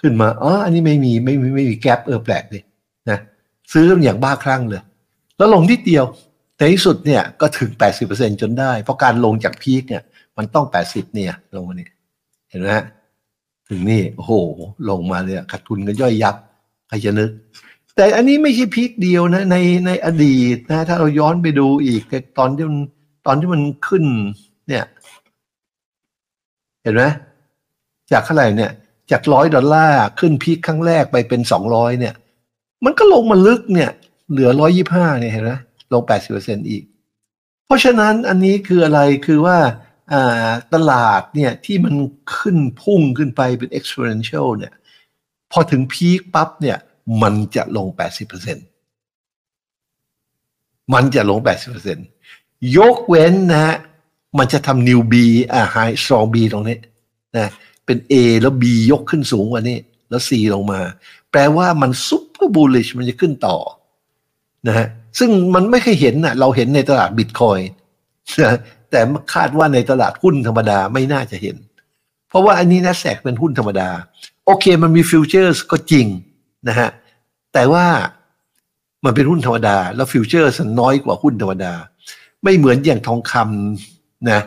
[0.01, 2.63] ขึ้นมาอ๋ออันนี้ไม่มีไม่มีไม่มีแกลบเออแปลกเลย
[3.11, 3.19] นะ
[3.73, 4.83] ซื้ออย่างบ้าคลั่งเลย
[5.37, 6.05] แล้วลงนิดเดียว
[6.57, 10.03] แต่ที่สุดเนี่ยก็ถึงแปดสิบเปอร์เซ็นจนได้ เพราะการลงจากพีคเนี่ย
[10.37, 11.91] มันต้องแปดสิบเนี่ยลงมาเนี่ย
[12.51, 12.85] เห็นไหมฮะ
[13.73, 14.33] ถึงนี่โอ้โห
[14.89, 16.37] ลงมาเลยขาดทุนกันย่อยยับ
[16.89, 17.31] ใครจะนึก
[17.97, 19.57] แต่อันนี้ไม่ใช่พีคเดียวนะ ใน
[19.87, 22.03] ในอดีตนะ ถ้าเราย้อนไปดูอีก
[22.39, 22.79] ตอนที่มัน
[23.27, 24.05] ตอนที่มันขึ้น
[24.69, 24.85] เนี่ย
[26.83, 27.03] เห็นไหม
[28.13, 28.71] จากเท่าไหร่เนี่ย
[29.11, 32.15] จากร้อยดอลลาร์ขึ้นพีคครั้งแรกไปเป็นสองร้อยเนี่ย
[32.85, 33.91] มันก็ลงมาลึกเนี่ย
[34.31, 35.53] เหลือร้อยยี่ห้าเนี่ยเห็นไหม
[35.93, 36.83] ลงแปดสิบเปอร์เซ็นอีก
[37.67, 39.59] เพราะฉะนั้นอันนี้คืออะไรคือว่า
[40.75, 41.95] ตลาดเนี่ยที่มัน
[42.37, 44.73] ขึ้นพุ่งขึ้นไปเป็น exponential เนี่ย
[45.53, 46.79] พอถึงพีคปั๊บเนี่ย
[47.23, 48.03] มันจะลง 80%
[50.95, 51.39] มันจะลง
[52.07, 53.77] 80%ยกเว้นนะฮะ
[54.39, 55.15] มันจะทำ new B
[55.53, 56.79] อ่า high strong B ตรงนี้
[57.37, 57.49] นะ
[57.87, 60.81] เป็น A แล้ว B ยกขึ้นสูงกว่านี้ แล้ว C ลงมา
[61.31, 63.57] แปลว่ามัน super bullish มันจะขึ้นต่อ
[64.69, 64.87] นะฮะ
[65.19, 67.59] ซึ่งมันไม่เคยเห็นนะเราเห็นในตลาดบิตคอย
[68.43, 68.57] นะ
[68.93, 69.01] แต่
[69.35, 71.57] คาดว่าในตลาดหุ้นธรรมดาไม่น่าจะเห็น
[72.29, 73.89] เพราะว่าอันนี้นะแสกเป็นหุ้นธรรมดา
[74.47, 76.07] โอเคมันมีฟิวเจอร์สก็จริง
[76.69, 76.89] นะฮะ
[77.53, 77.87] แต่ว่า
[79.05, 81.73] มันเป็นหุ้นธรรมดา แล้ว futures น้อยกว่าหุ้นธรรมดา
[82.43, 84.41] ไม่เหมือนอย่างทองคำนะ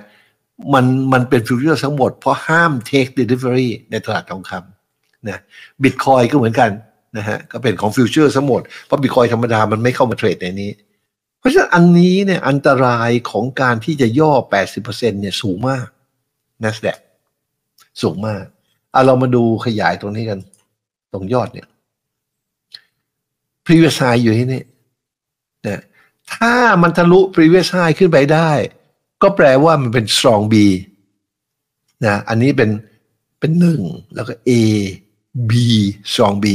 [0.74, 5.40] มันมันเป็น future ทั้งหมด เพราะห้าม take delivery ในตลาดทองคำนะ
[5.84, 6.70] บิตคอยน์ก็เหมือนกัน
[7.18, 10.72] นะฮะก็เป็นของ future ทั้งหมด เพราะบิตคอยน์ธรรมดามันไม่เข้ามา trade ในนี้
[11.46, 14.32] เพราะฉะนั้นอันนี้เนี่ยอันตรายของการที่จะย่อ
[14.76, 15.86] 80%เนี่ยสูงมาก
[16.64, 16.98] NASDAQ
[18.02, 18.44] สูงมาก
[18.92, 20.40] เอาเรามาดูขยายตรงนี้กัน
[21.14, 21.68] ตรงยอดเนี่ย
[23.66, 24.64] previous high อยู่ที่นี่
[25.68, 25.82] นะ
[26.34, 28.52] ถ้ามันทะลุ previous high ขึ้นไปได้
[29.22, 30.56] ก็แปลว่ามันเป็น strong B
[32.06, 32.70] นะอันนี้เป็น
[33.40, 33.82] เป็นหนึ่ง
[34.16, 34.52] แล้วก็ A
[35.50, 35.54] B
[36.12, 36.46] strong B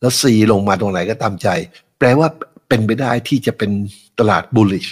[0.00, 1.48] แล้ว C ลงมาตรงไหนก็ตามใจ
[1.98, 2.28] แปลว่า
[2.68, 3.70] เป็นไปได้ที่จะเป็น
[4.18, 4.90] ตลาด bullish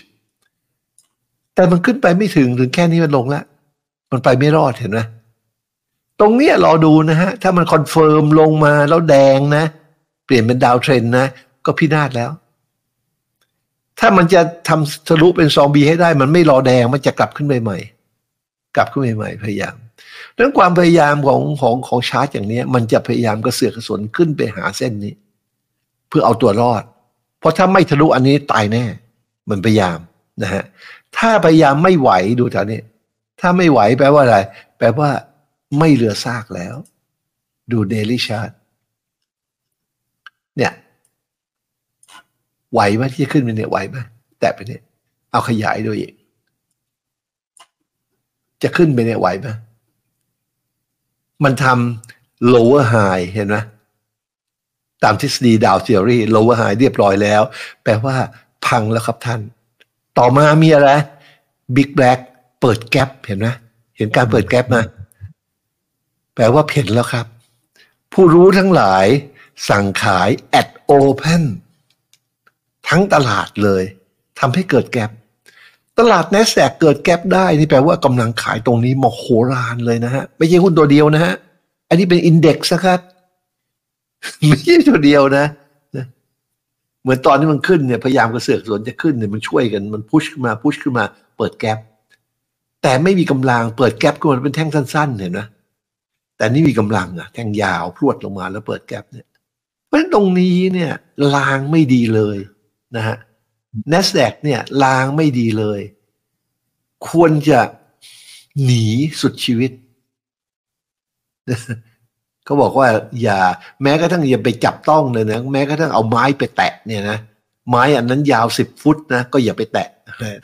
[1.55, 3.45] แต่มันขึ้นไปไม่ถึงถึงแค่นี้มันลงแล้ว
[4.11, 5.01] มันไปไม่รอดเห็นไหม
[6.21, 9.65] ตรงเนี้ยรอดูนะฮะ ถ้ามัน confirm ลงมาแล้วแดงนะ
[10.27, 11.27] เปลี่ยนเป็น downtrend นะ
[11.67, 12.31] ก็พินาศแล้ว
[14.01, 17.79] ถ้ามันจะทำทะลุเป็น zone B ให้ได้ มันไม่รอแดงมันจะกลับขึ้นไปใหม่
[18.77, 19.77] กลับขึ้นไปใหม่พยายาม
[20.35, 25.15] ดังนั้นความพยายามของของของชาร์จอย่างนี้มันจะพยายามกระเสือกกระสนขึ้นไปหาเส้นนี้
[26.09, 26.83] เพื่อเอาตัวรอด
[27.39, 28.85] เพราะถ้าไม่ทะลุอันนี้ตายแน่
[29.51, 29.99] มันพยายาม
[30.43, 30.65] นะฮะ
[31.19, 32.81] ถ้าพยายามไม่ไหวดูแถวนี้
[33.41, 34.39] ถ้าไม่ไหวแปลว่าอะไร
[34.79, 35.11] แปลว่า
[35.79, 36.75] ไม่เหลือซากแล้ว
[37.73, 38.51] ดูเดลิชาร์ต
[40.57, 40.73] เนี่ย
[42.73, 43.97] ไหวไหมที่จะขึ้นไปเนี่ยไหวไหม
[44.41, 44.83] แตะไปเนี่ย
[45.31, 46.13] เอาขยายดูอีก
[48.63, 49.47] จะขึ้นไปเนี่ยไหวไหม
[51.45, 53.57] มันทำ lower high เห็นไหม
[55.05, 57.43] ตามทฤษฎีดาวเทอรี่ lower high เรียบร้อยแล้ว
[57.85, 58.17] แปลว่า
[58.67, 59.41] พังแล้วครับท่าน
[60.19, 60.91] ต่อมามีอะไร
[61.77, 62.19] big black
[62.61, 63.49] เปิดแกลบเห็นไหม
[63.97, 64.77] เห็นการเปิดแกลบไหม
[66.35, 67.27] แปลว่าเห็นแล้วครับ
[68.13, 69.07] ผู้รู้ทั้งหลาย
[69.69, 70.31] สั่งขาย
[70.61, 71.43] at open
[72.89, 73.83] ทั้งตลาดเลย
[74.39, 75.11] ทำให้เกิดแกลบ
[75.99, 81.35] ตลาด n นสแ a q เกิดแกลบได้นี่แปลว่ากำลังขายตรงนี้มโหฬารเลยนะฮะ ไม่ใช่หุ้นตัวเดียวนะฮะ
[81.89, 83.01] อันนี้เป็นอินเด็กซ์นะครับ
[84.47, 85.47] ไม่ใช่ตัวเดียวนะ
[87.03, 91.05] เหมือนตอนที่มันขึ้นเนี่ยพยายามกระเสือกสนจะขึ้นเนี่ยมันช่วยกันมันพุชขึ้นมาพุชขึ้นมา
[91.37, 91.79] เปิดแกลบ
[92.83, 95.41] แต่ไม่มีกำลัง เปิดแกลบก็มันเป็นแท่งสั้นๆเห็นไหม
[96.37, 99.27] แต่นี่มีกำลังอะแท่งยาวพรวดลงมาแล้วเปิดแกลบเนี่ย
[99.87, 100.93] เพราะฉะนั้นตรงนี้เนี่ย
[101.35, 102.39] ลางไม่ดีเลย
[102.97, 103.17] นะฮะ
[103.93, 105.81] NASDAQ เนี่ยลางไม่ดีเลย
[107.09, 107.61] ควรจะ
[108.65, 108.85] หนี
[109.21, 109.71] สุดชีวิต
[112.47, 112.89] เขาบอกว่า
[113.23, 113.39] อย่า
[113.83, 117.19] แม้กระทั่งอย่าไปจับต้องเลยนะแม้กระทั่งเอาไม้ไปแตะเนี่ยนะ
[117.69, 119.89] ไม้อันนั้นยาวสิบฟุตนะก็อย่าไปแตะ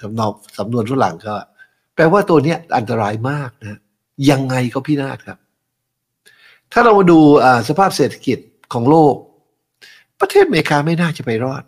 [0.02, 1.34] สำนองสำนวนฝรั่งก็
[1.94, 3.78] แปลว่าตัวเนี้ยอันตรายมากนะ
[4.30, 5.38] ยังไงก็พินาศครับ
[6.72, 7.18] ถ้าเรามาดู
[7.68, 8.38] สภาพเศรษฐกิจ
[8.72, 9.14] ของโลก
[10.20, 11.62] ประเทศอเมริกาไม่น่าจะไปรอด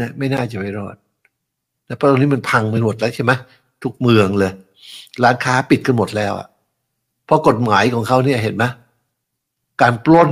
[0.00, 0.96] นะไม่น่าจะไม่รอด
[1.86, 3.32] แต่ตอนนี้มันพังไปหมดแล้วใช่ไหม
[3.82, 4.52] ทุกเมืองเลย
[5.22, 6.48] ร้านค้าปิดกันหมดแล้วอะ
[7.26, 8.64] เพราะกฎหมายของเขาเนี่ยเห็นไหม
[9.82, 10.30] การปล้น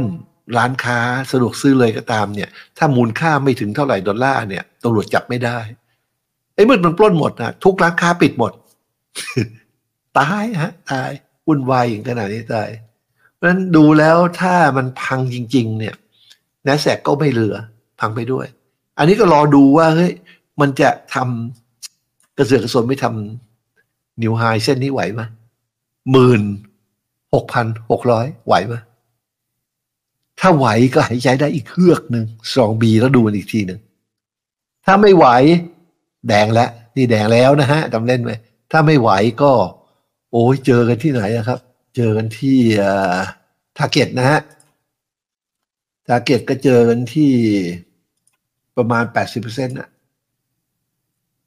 [0.57, 0.99] ร้านค้า
[1.31, 5.59] สะดวกซื้อเลยก็ตามเนี่ย ถ้ามูลค่าไม่ถึงเท่าไหร่ดอลลาร์เนี่ยตำรวจจับไม่ได้
[6.55, 8.53] ไอ้เมื่อมันปล้นหมดนะทุกร้านค้าปิดหมด
[10.19, 11.11] ตายฮะ ตาย
[11.47, 12.69] วุ่นวายอย่างขนาดนี้ตาย
[13.35, 15.95] เพราะฉะนั้นดูแล้วถ้ามันพังจริง ๆ เนี่ย
[16.67, 17.57] นแสกก็ไม่เหลือ
[18.01, 18.47] พังไปด้วย
[18.99, 20.13] อันนี้ก็รอดูว่าเฮ้ย
[20.61, 25.23] มันจะทำกระเสือกกระสนไม่ทำนิวไฮเส้นนี้ไหวไหม
[26.13, 26.43] หมื่น
[27.35, 28.75] หกพันหกร้อยไหวไหม
[30.41, 32.25] ถ้าไหวก็หายใจได้อีกเครือกหนึ่ง
[32.57, 33.81] สองบีแล้วดูมันอีกทีหนึ่ง
[34.87, 35.27] ถ้าไม่ไหว
[36.29, 38.33] แดงแล้วนี่แดงแล้วนะฮะจำเล่นไหม
[38.71, 39.11] ถ้าไม่ไหว
[39.43, 39.53] ก็
[40.33, 41.59] โอ้ยเจอกันที่ไหนนะครับ
[41.97, 42.59] เจอกันที่
[43.77, 44.41] target นะฮะ
[46.09, 47.33] target ก็เจอกันที่
[48.77, 49.89] ประมาณแปดสิบเปอร์เซ็นต์นะ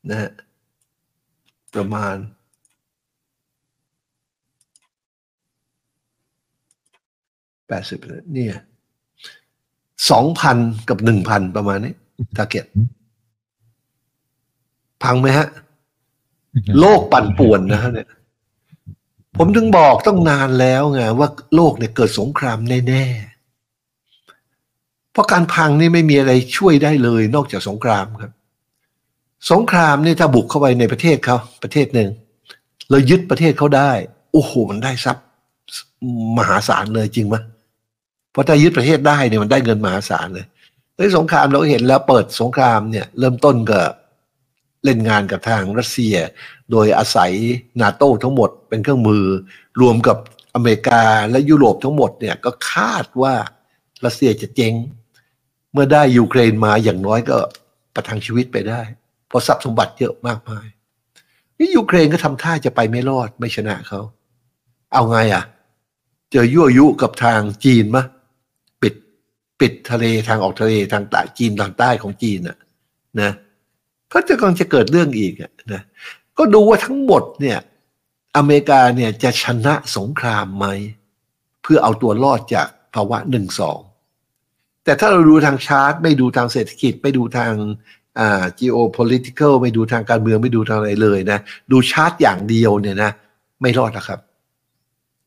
[0.10, 0.32] นะฮะ
[1.76, 2.16] ประมาณ
[7.68, 8.58] แปดสิบเปอร์เซ็นต์เนี่ย
[10.12, 10.58] สองพัน
[10.90, 11.94] กับหนึ่งพันประมาณนี้
[12.38, 12.66] target
[15.04, 15.48] พังไหมฮะ
[16.80, 18.10] โลกปั่นป่วนนะเนี่ย
[19.38, 28.32] ผมถึงบอกต้องนานแล้วไงว่าโลกเนี่ยเกิดสงครามแน่ๆ เพราะการพังนี่ไม่มีอะไรช่วยได้เลยนอกจากสงครามครับ
[29.52, 32.10] สงครามนี่ถ้าบุกเข้าไปในประเทศเขาประเทศหนึ่ง
[32.90, 33.92] เรายึดประเทศเขาได้
[34.32, 35.26] โอ้โหมันได้ทรัพย์
[36.38, 37.36] มหาศาลเลยจริงไหม
[38.34, 40.46] เพราะถ้ายึดประเทศได้เนี่ยมันได้เงินมหาศาลเลย
[40.98, 43.82] ในสงครามเราเห็นแล้วเปิดสงครามเนี่ยเริ่มต้นก็
[44.84, 46.16] เล่นงานกับทางรัสเซีย
[46.72, 47.32] โดยอาศัย
[47.82, 49.26] นาโต้ทั้งหมดเป็นเครื่องมือ
[49.82, 50.18] รวมกับ
[50.56, 53.34] อเมริกาและยุโรปทั้งหมดเนี่ยก็คาดว่า
[54.06, 54.74] รัสเซียจะเจ๊ง
[55.72, 57.38] เมื่อได้ยูเครนมาอย่างน้อยก็
[57.94, 58.82] ประทังชีวิตไปได้
[59.28, 60.66] เพราะทรัพย์สมบัติเยอะมากมาย
[61.58, 64.00] นี่ยูเครนก็ทำท่าจะไปไม่รอดไม่ชนะเขา
[64.94, 65.44] เอาไงอะ
[66.32, 68.13] เจอยั่วยุกับทางจีนมะปิด
[69.64, 72.58] ปิดทะเลทางออกทะเลทางใต้จีนทางใต้ของจีนอะ
[73.22, 73.32] นะ
[74.14, 75.34] ก็จะกำลังจะเกิดเรื่องอีก
[75.74, 75.82] นะ
[76.38, 77.60] ก็ดูว่าทั้งหมดเนี่ย
[78.38, 80.66] อเมริกาเนี่ยจะชนะสงครามไหม
[81.62, 83.80] เพื่อเอาตัวรอดจากภาวะหนึ่งสอง
[84.84, 87.54] แต่ถ้าเราดูทางชาร์ตไม่ดูทางเศรษฐกิจไม่ดูทาง
[88.20, 91.40] อ่า geopolitical ไม่ดูทางการเมืองไม่ดูทางอะไรเลยนะ
[91.72, 93.12] ดูชาร์ตอย่างเดียวเนี่ยนะ
[93.62, 94.20] ไม่รอดนะครับ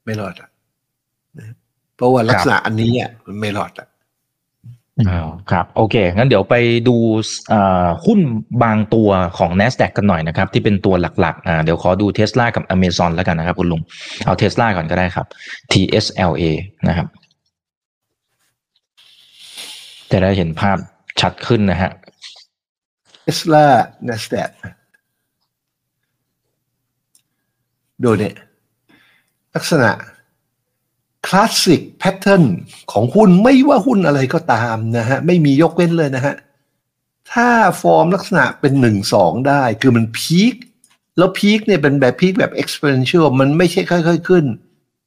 [0.04, 0.50] ไม่รอดอะ
[1.96, 3.88] เพราะว่าลักษณะอันนี้อะมันไม่รอดอะ
[5.50, 6.56] ครับ โอเค งั้นเดี๋ยวไป
[6.88, 6.96] ดู
[8.06, 8.20] หุ้น
[8.62, 13.80] บางตัวของ NASDAQ กันหน่อยนะครับ ที่เป็นตัวหลักๆอ่าเดี๋ยวขอดูเทสลากับ Amazon แล้วกันนะครับคุณลุง
[14.24, 15.26] เอาเทสลาก่อนก็ได้ครับ
[15.72, 16.44] TSLA
[16.88, 17.06] นะครับ
[20.10, 20.78] จะได้เห็นภาพ
[21.20, 21.90] ชัดขึ้นนะฮะ
[23.22, 23.64] เทสลา
[24.08, 24.50] NASDAQ
[28.02, 28.34] ดูเนี่ย
[29.54, 29.90] ลักษณะ
[31.26, 32.44] classic pattern
[32.92, 36.34] ของหุ้นไม่ว่าหุ้นอะไรก็ตามนะฮะ ไม่มียกเว้นเลยนะฮะ
[37.32, 37.48] ถ้า
[37.82, 40.54] ฟอร์มลักษณะเป็นหนึ่งสองได้คือมัน peak
[41.18, 44.44] แล้ว peak เนี่ยเป็นแบบ peak แบบ exponential มันไม่ใช่ค่อย ๆ ขึ้น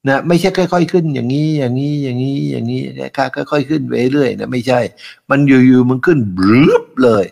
[0.08, 2.80] นะไม่ใช่ค่อย ๆ ขึ้นอย่างนี้อย่างนี้อย่างนี้อย่างนี้
[3.16, 4.80] ค่าค่อยๆขึ้นไปเรื่อยนะไม่ใช่
[5.30, 7.24] มันอยู่ๆมันขึ้นบลืบเลย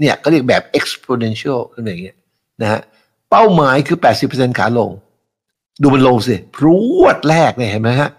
[0.00, 2.16] เนี่ยก็เรียกแบบ exponential ขึ้นอย่างเงี้ย
[2.62, 2.80] นะฮะ
[3.30, 4.90] เป้าหมายคือ 80%ขาลง
[5.82, 6.66] ดูมันลงสิพร
[7.02, 8.10] วดแรกเนี่ยเห็นไหมฮะ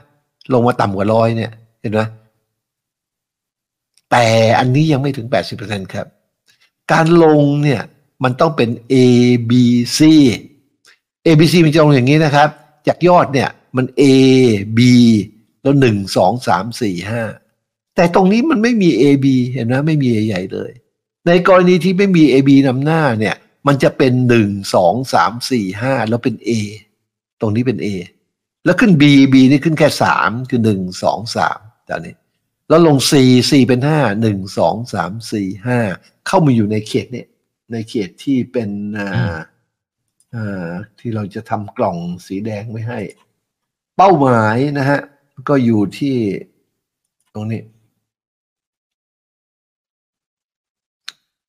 [0.53, 1.51] ลงมาต่ำกว่าร้อยเนี่ย
[1.81, 2.01] เห็นไหม
[4.11, 4.25] แต่
[4.59, 5.27] อันนี้ยังไม่ถึง
[5.59, 6.07] 80%ครับ
[6.91, 7.81] การลงเนี่ย
[8.23, 8.95] มันต้องเป็น A
[9.49, 9.51] B
[9.97, 9.99] C
[11.25, 12.49] A B C มันจะลงอย่างนี้นะครับ
[12.87, 14.03] จากยอดเนี่ยมัน A
[14.77, 14.79] B
[15.61, 17.23] แล้วหนึ่งสองสามสี่ห้า
[17.95, 20.71] แต่ตรงนี้มันไม่มี A B เห็นไหมไม่มีใหญ่เลย
[21.27, 23.35] ในกรณีที่ไม่มี A B นำหน้าเนี่ย
[23.67, 26.49] มันจะเป็นหนึ่งสองสามสี่ห้าแล้วเป็น A
[27.41, 27.87] ตรงนี้เป็น A
[28.65, 32.15] แล้วขึ้น B B นี่ขึ้นแค่สามคือหนึ่งสองสามตอนนี้
[32.69, 33.11] แล้วลง C
[33.49, 35.79] C เป็นห้าหนึ่งสองสามสี่ห้า
[36.27, 37.27] เข้ามาอยู่ในเขตเนี่ย
[37.71, 39.39] ในเขตที่เป็นอ่า
[40.35, 42.99] อ่าที่เราจะทำกล่องสีแดงไว้ให้
[43.97, 44.99] เป้าหมายนะฮะ
[45.49, 46.15] ก็อยู่ที่
[47.33, 47.61] ตรงนี้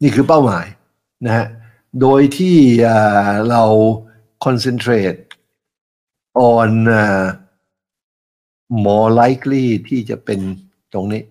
[0.03, 0.67] นี่คือเป้าหมาย
[1.27, 1.47] นะฮะ
[2.01, 2.57] โดยที่
[3.51, 3.63] เรา
[4.45, 5.19] concentrate
[6.35, 7.27] on uh,
[8.85, 10.41] more likely ที่จะเป็น
[10.93, 11.23] ตรงนี้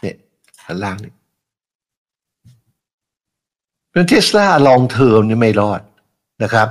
[0.00, 0.16] เนี่ย
[0.62, 1.12] ข้างล่างนี่
[3.92, 5.80] เป็นเทสลาลองเทอมนี่ไม่รอด
[6.42, 6.66] นะครับ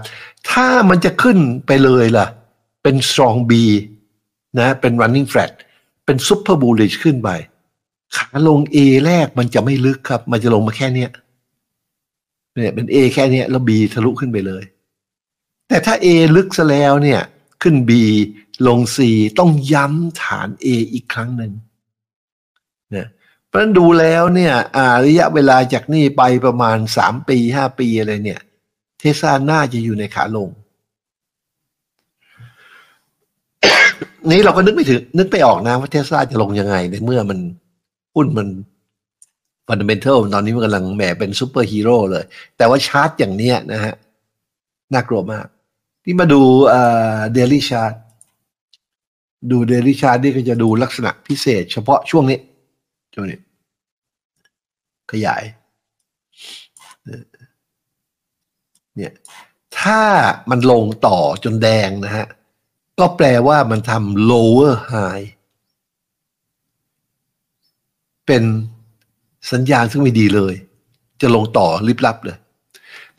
[0.52, 2.28] ถ้ามันจะขึ้นไปเลยล่ะ
[2.84, 3.52] เป็น strong B
[4.60, 5.52] นะเป็น running flat
[6.06, 7.30] เป็น super bullish ขึ้นไป
[8.15, 11.10] ขาลง A แรกมันจะไม่ลึกครับ มันจะลงมาแค่เนี้ย
[12.56, 14.63] เนี่ยเป็น A แค่เนี้ยแล้ว B ทะลุขึ้นไปเลย
[15.69, 17.21] แต่ถ้า A ลึกซะแล้วเนี่ย
[17.62, 17.91] ขึ้น B
[18.67, 18.97] ลง C
[19.39, 21.51] ต้องย้ำฐาน A อีกครั้งหนึ่ง
[22.95, 23.08] นะ
[23.47, 24.53] เพราะนั้นดูแล้วเนี่ย
[25.05, 28.41] ระยะเวลาจากนี่ไปประมาณสามปีห้าปีอะไรเนี่ย
[28.99, 30.49] เทสลาน่าจะอยู่ในขาลง
[34.27, 37.39] นี้เราก็นึกไม่ถึง นึกไม่ออกนะว่าเทสลาจะลงยังไงในเมื่อมัน
[38.15, 38.47] หุ้นมัน
[39.67, 42.23] fundamental ตอนนี้มันกำลังแหมเป็นซูเปอร์ฮีโร่เลย
[42.58, 43.93] แต่ว่าชาร์ตอย่างเนี้ยนะฮะ
[44.93, 46.41] น่ากลัวมากนี่มาดู
[47.34, 47.93] daily chart
[49.52, 52.39] ดู daily chart นี่ก็จะดูลักษณะพิเศษ เฉพาะช่วงนี้
[53.13, 53.39] ช่วงนี้
[55.12, 55.43] ขยาย
[58.95, 59.13] เนี่ย
[59.80, 60.02] ถ้า
[60.50, 62.28] มันลงต่อจนแดงนะฮะ
[63.00, 65.26] ก็แปลว่ามันทำ lower high
[68.28, 68.43] เป็น
[69.52, 70.54] สัญญาณซึ่งไม่ดีเลย
[71.22, 72.38] จะลงต่อริบลับเลย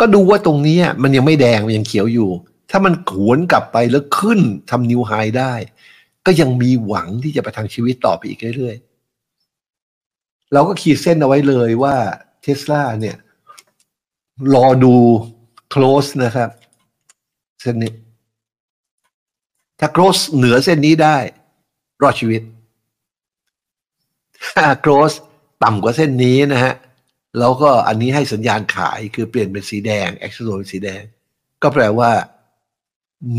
[0.01, 2.31] ก็ดูว่าตรงนี้มันยังไม่แดง มันยังเขียวอยู่
[2.71, 5.55] ถ้ามันขวนกลับไปแล้วขึ้นทำนิวไฮได้
[6.27, 11.97] ก็ยังมีหวังที่จะไปทางชีวิตต่อไปอีกเรื่อยๆ เราก็ขีดเส้นเอาไว้เลยว่า
[12.43, 13.17] เทสลาเนี่ย
[14.55, 14.97] รอดู
[15.73, 16.51] close นะครับ
[17.61, 17.93] เส้นนี้
[19.79, 21.17] ถ้า close เหนือเส้นนี้ได้
[22.03, 22.43] รอดชีวิต
[24.57, 25.17] ถ้า close
[25.65, 26.75] ต่ำกว่าเส้นนี้นะฮะ
[27.39, 31.03] แล้วก็อันนี้ให้สัญญาณขายคือเปลี่ยนเป็นสีแดง action เป็นสีแดง
[31.63, 32.11] ก็แปลว่า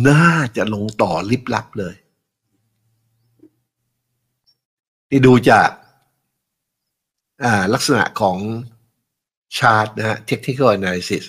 [0.10, 1.96] น่าจะลงต่อลิบลับเลย
[5.10, 5.70] ที่ดูจาก
[7.74, 8.38] ลักษณะของ
[9.58, 11.24] ชาร์ตนะฮะ technical analysis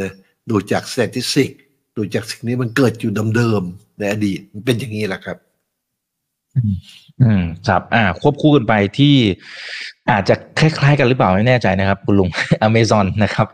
[0.00, 0.12] นะ
[0.50, 1.50] ดูจาก statistic
[1.96, 5.38] ดูจากสิ่งนี้มันเกิดอยู่เดิมๆในอดีตมันเป็นอย่างนี้แหละครับ
[7.22, 9.14] อืมครับ อ่า ควบคู่กันไปที่
[10.10, 12.28] อาจจะคล้ายๆกันหรือเปล่าไม่แน่ใจนะครับ คุณลุง
[12.62, 13.46] อเมซอนนะครับ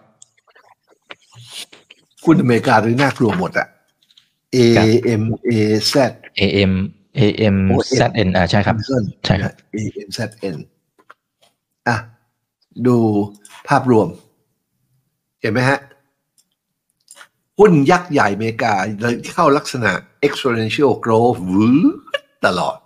[2.24, 3.68] คุณอเมริกาตอนนี้น่ากลัวหมดอะ
[4.55, 4.59] A
[5.23, 5.55] M A
[5.93, 5.95] Z
[6.40, 6.73] AM
[7.19, 7.57] AM
[7.99, 8.77] ZN อ่าใช่ครับ
[9.27, 10.19] ใช่ครับ A M Z
[10.55, 10.57] N
[11.88, 11.97] อะ
[12.87, 12.97] ดู
[13.69, 14.09] ภาพรวม
[15.40, 15.79] เห็นไหมฮะ
[17.59, 19.93] หุ้นยักษ์ใหญ่อเมริกาเลยเข้าลักษณะ
[20.27, 21.69] exponential growth วื
[22.47, 22.77] ตลอด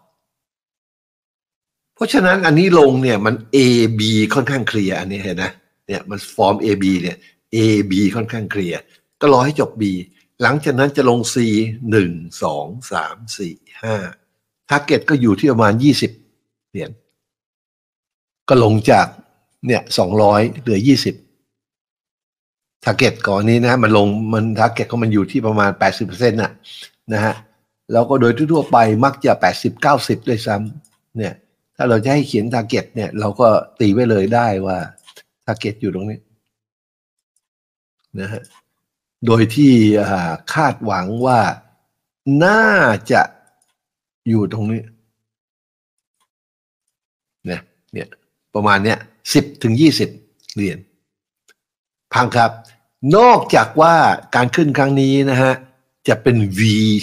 [1.95, 3.59] เพราะฉะนั้นอันนี้ลงเนี่ยมัน A
[3.99, 4.01] B
[4.35, 5.53] ค่อนข้างเคลียร์อันนี้เห็นนะ
[5.87, 7.17] เนี่ยมันฟอร์ม A B เนี่ย
[7.55, 7.59] A
[7.91, 8.81] B ค่อนข้างเคลียร์
[9.21, 9.85] ก็รอให้จบ B
[10.42, 11.37] หลังจากนั้นจะลง C
[11.90, 12.11] หนึ่ง
[12.42, 13.96] สองสามสี่ห้า
[14.69, 16.11] target ก็อยู่ที่ประมาณยี่สิบ
[16.70, 16.90] เหรียญ
[18.48, 19.07] ก็ลงจาก
[19.66, 21.14] เนี่ยสองร้อยเหลือยี่สิบ
[22.85, 26.53] target ก่อนนี้นะมันลงมัน target ก็มันอยู่ที่ประมาณแปดสิบเปอร์เซ็นต์น่ะ
[27.12, 27.35] นะฮะ
[27.92, 31.35] แล้วก็โดยทั่วไปมักจะแปดสิบเก้าสิบด้วยซ้ำเนี่ย
[31.77, 33.48] ถ้าเราจะให้เขียน target เนี่ยเราก็
[33.81, 34.79] ตีไว้เลยได้ว่า
[35.46, 36.18] ทาร์เก็ตอยู่ตรงนี้
[38.20, 38.42] นะฮะ
[39.27, 39.73] โดยที่
[40.55, 41.41] คาดหวังว่า
[42.45, 42.65] น่า
[43.13, 43.23] จะ
[44.29, 44.83] อยู่ตรงนี้
[47.47, 47.61] เนี่ย
[47.93, 48.09] เนี่ย
[48.55, 48.99] ประมาณเนี้ย
[49.35, 50.11] สิบถึงยี่สิบ
[50.55, 50.79] เหรียญ
[52.15, 52.51] พังครับ
[53.17, 53.95] นอกจากว่า
[54.35, 55.55] การขึ้นครั้งนี้นะฮะ
[56.09, 56.61] จะเป็น V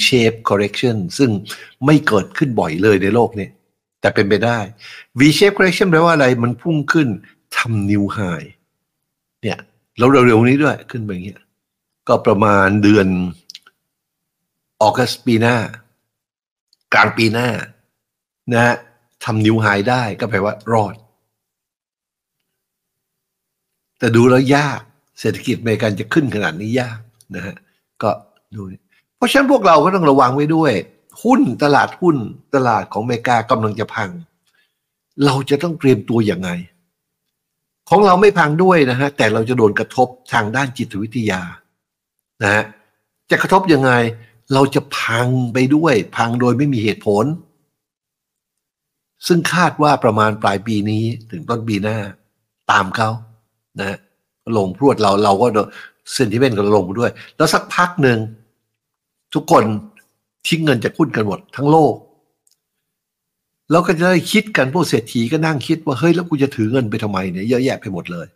[0.08, 1.32] shape correction ซึ่ง
[1.86, 3.48] ไม่เกิดขึ้นบ่อยเลยในโลกนี้
[4.02, 4.60] แต่เป็นไปได้
[5.20, 7.08] V shape correction แปลว่าอะไรมันพุ่งขึ้น
[7.58, 8.48] ทำ new high
[9.44, 9.60] เนี่ย
[9.98, 11.42] แล้วเร็วๆนี้ด้วยขึ้นไปอย่างเงี้ย
[12.08, 13.08] ก็ประมาณเดือน
[14.82, 15.56] ออกัสปีหน้า
[16.94, 17.50] กลางปีหน้า
[18.54, 18.76] นะฮะ
[19.24, 20.96] ทำนิวไฮได้ก็แปลว่ารอด
[24.00, 24.82] แต่ดูแล้วยาก
[25.20, 27.00] เศรษฐกิจอเมริกันจะขึ้นขนาดนี้ยาก
[27.36, 27.56] นะฮะ
[28.04, 28.10] ก็
[28.56, 28.62] ดู
[29.18, 30.74] เพราะฉะนั้นพวกเราก็ต้องระวังไว้ด้วย
[31.24, 32.18] หุ้นตลาดหุ้น
[32.56, 34.10] ตลาดของอเมริกากำลังจะพัง
[35.26, 36.50] เราจะต้องเตรียมตัวอย่างไง
[37.90, 41.42] ของเราไม่พังด้วยนะฮะแต่เราจะโดนกระทบทางด้านจิตวิทยา
[42.44, 42.64] นะฮะ
[43.32, 43.92] จะกระทบยังไง
[44.54, 47.26] เราจะพังไปด้วย พังโดยไม่มีเหตุผล
[49.28, 51.98] ซึ่งคาดว่าประมาณปลายปีนี้ถึงต้นปีหน้า
[52.72, 53.10] ตามเขา
[53.80, 53.98] นะ
[54.58, 55.48] ลงพรวดเราเราก็
[56.14, 58.20] sentiment ก็ลงด้วย แล้วสักพักหนึ่ง
[59.34, 59.64] ทุกคน
[60.48, 61.94] ทิ้งเงินจากหุ้นกันหมดทั้งโลก
[63.72, 68.28] แล้วก็จะได้คิดกันพวกเศรษฐีก็นั่งคิดว่าเฮ้ยแล้วกูจะถือเงินไปทำไมเนี่ยเยอะแยะไปหมดเลย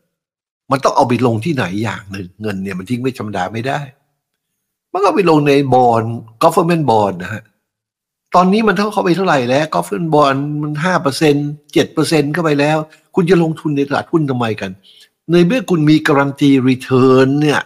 [0.72, 3.80] มันต้องเอาไปลงที่ไหนอย่างหนึ่งเงินเนี่ยมันทิ้งไว้ธรรมดาไม่ได้
[4.94, 6.04] มันก็ไปลงใน bond
[6.42, 7.44] government bond นะฮะ
[8.36, 11.36] ตอนนี้มันเท่าเข้าไปเท่าไหร่แล้ว government bondมันห้าเปอร์เซ็น
[11.74, 12.78] เจ็ดเปอร์เซ็นเข้าไปแล้ว
[13.16, 14.72] คุณจะลงทุนในตลาดหุ้นทำไมกัน
[15.32, 17.62] ในเมื่อคุณมี guaranteed return เนี่ย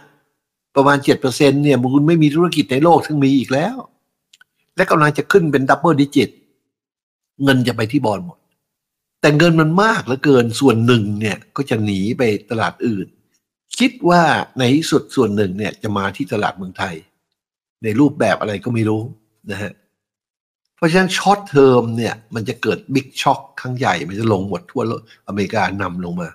[0.76, 3.76] ประมาณเจ็ดเปอร์เซ็นเนี่ยคุณไม่มีธุรกิจในโลกทั้งมีอีกแล้ว
[4.76, 6.28] และกำลังจะขึ้นเป็น double digit
[7.42, 8.38] เงินจะไปที่บอลหมด
[9.24, 13.06] แต่เงินมันมากเหลือเกินส่วนหนึ่งเนี่ยก็จะหนีไปตลาดอื่น
[13.78, 14.22] คิดว่า
[14.58, 16.94] ในที่สุดส่วนหนึ่งเนี่ยจะมาที่ตลาดเมืองไทย
[17.82, 19.02] ในรูปแบบอะไรก็ไม่รู้
[19.50, 19.72] นะฮะ
[20.76, 26.28] เพราะฉะนั้น short term เนี่ยมันจะเกิด big shock ครั้งใหญ่ มันจะลงหมดทั่วโลกอเมริกานำลงมา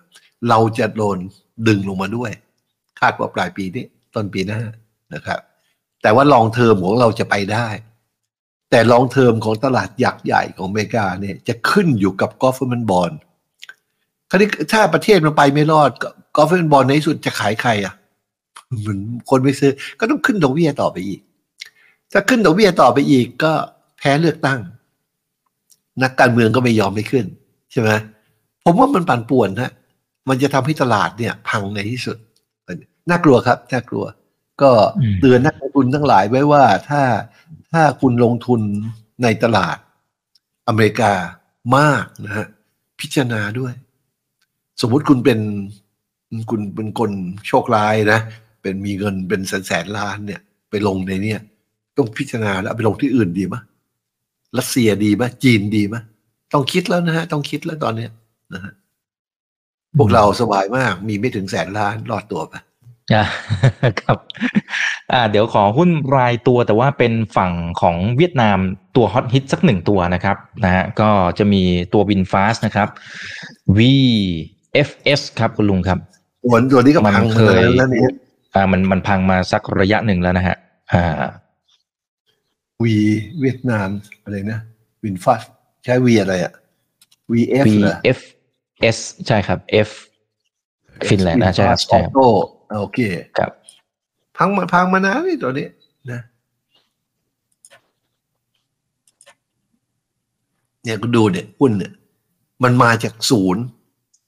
[0.50, 1.18] เราจะโดน
[1.68, 2.32] ดึงลงมาด้วย
[3.00, 4.62] คาดว่าปลายปีนี้ต้นปีหน้า
[5.14, 5.40] นะครับ
[6.02, 7.68] แต่ว่า long term ของเราจะไปได้
[8.70, 13.12] แต่ long term ของตลาดยักษ์ใหญ่ของอเมริกาเนี่ยจะขึ้นอยู่กับ government bond
[14.30, 15.92] คราวนี้ถ้าประเทศมันไปไม่รอด
[16.36, 17.94] government bond ในที่สุดจะขายใครอะ
[18.80, 21.20] เหมือนคนไม่ซื้อก็ต้องขึ้นดอกเบี้ยต่อไปอีก
[22.12, 23.52] ถ้าขึ้นดอกเบี้ยต่อไปอีกก็
[24.00, 24.60] แพ้เลือกตั้ง
[26.04, 27.26] นักการเมืองก็ไม่ยอมไม่ขึ้น
[27.72, 27.90] ใช่ไหม
[28.64, 29.72] ผมว่ามันปั่นป่วนนะ
[30.30, 32.18] มันจะทำให้ตลาดเนี่ย พังในที่สุด
[33.10, 34.06] น่ากลัวครับ น่ากลัว
[34.62, 34.72] ก็
[35.22, 37.02] เตือนนักลงทุนทั้งหลายไว้ว่าถ้า
[37.72, 38.62] ถ้าคุณลงทุน
[39.24, 39.78] ในตลาด
[40.68, 41.14] อเมริกา
[41.78, 42.48] มากนะฮะ
[43.00, 43.74] พิจารณาด้วย
[44.82, 45.40] สมมุติคุณเป็น
[46.50, 47.12] คุณเป็นคน
[47.48, 48.20] โชคร้ายนะ
[48.62, 51.40] เป็นมีเงินเป็นแสนแสนล้านเนี่ย ไปลงในเนี่ย
[51.98, 53.56] ต้องพิจารณาแล้วไปลงที่อื่นดีไหม
[54.58, 55.96] รัสเซียดีไหมจีนดีไหม
[56.54, 58.12] ต้องคิดแล้วนะฮะต้องคิดแล้วตอนเนี้ย
[58.54, 58.74] นะฮะ
[59.98, 62.54] พวกเราสบายมากมีไม่ถึงแสนล้านรอดตัวไป
[63.14, 63.24] อ่า
[64.02, 64.18] ครับ
[65.12, 67.52] อ่าเดี๋ยวขอหุ้นรายตัวแต่ว่าเป็นฝั่ง
[67.82, 68.58] ของเวียดนาม
[68.96, 72.88] ตัวฮอตฮิตสักหนึ่งตัวนะครับนะฮะก็จะมีตัววินฟาสนะครับ
[73.78, 76.00] VFS ครับคุณลุงครับ
[76.44, 78.02] ส่วนตัวนี้ก็พังมันเคเลยยแล้วนี่
[78.56, 80.56] อ่ามันมันพังมาสักระยะหนึ่งแล้วนะฮะ
[80.92, 81.26] อ่า
[82.84, 82.96] วี
[83.42, 83.90] เวียดนาม
[84.24, 84.60] อะไรนะ
[85.04, 85.44] วินฟัส
[85.84, 86.54] ใช้วีอะไรอะ
[87.34, 88.98] VF เหรอ VFS
[89.28, 89.90] ใช่ครับ F
[91.10, 93.00] ฟินแลนด์นะใช่ครับอใช่อครับ โต้โอเค
[93.38, 93.52] ครับ
[94.38, 95.68] พังมาพังมานานนี่ตัวนี้
[96.12, 96.22] นะ
[100.84, 101.94] เนี่ยก็ดูเนี่ยหุ้นเนี่ย
[102.64, 103.64] มันมาจากศูนย์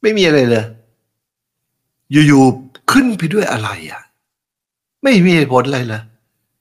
[0.01, 0.65] ไม่มีอะไรเลย
[2.27, 4.01] อยู่ๆขึ้นไปด้วยอะไรอะ
[5.03, 6.03] ไม่มีเหตุผลอะไรเลย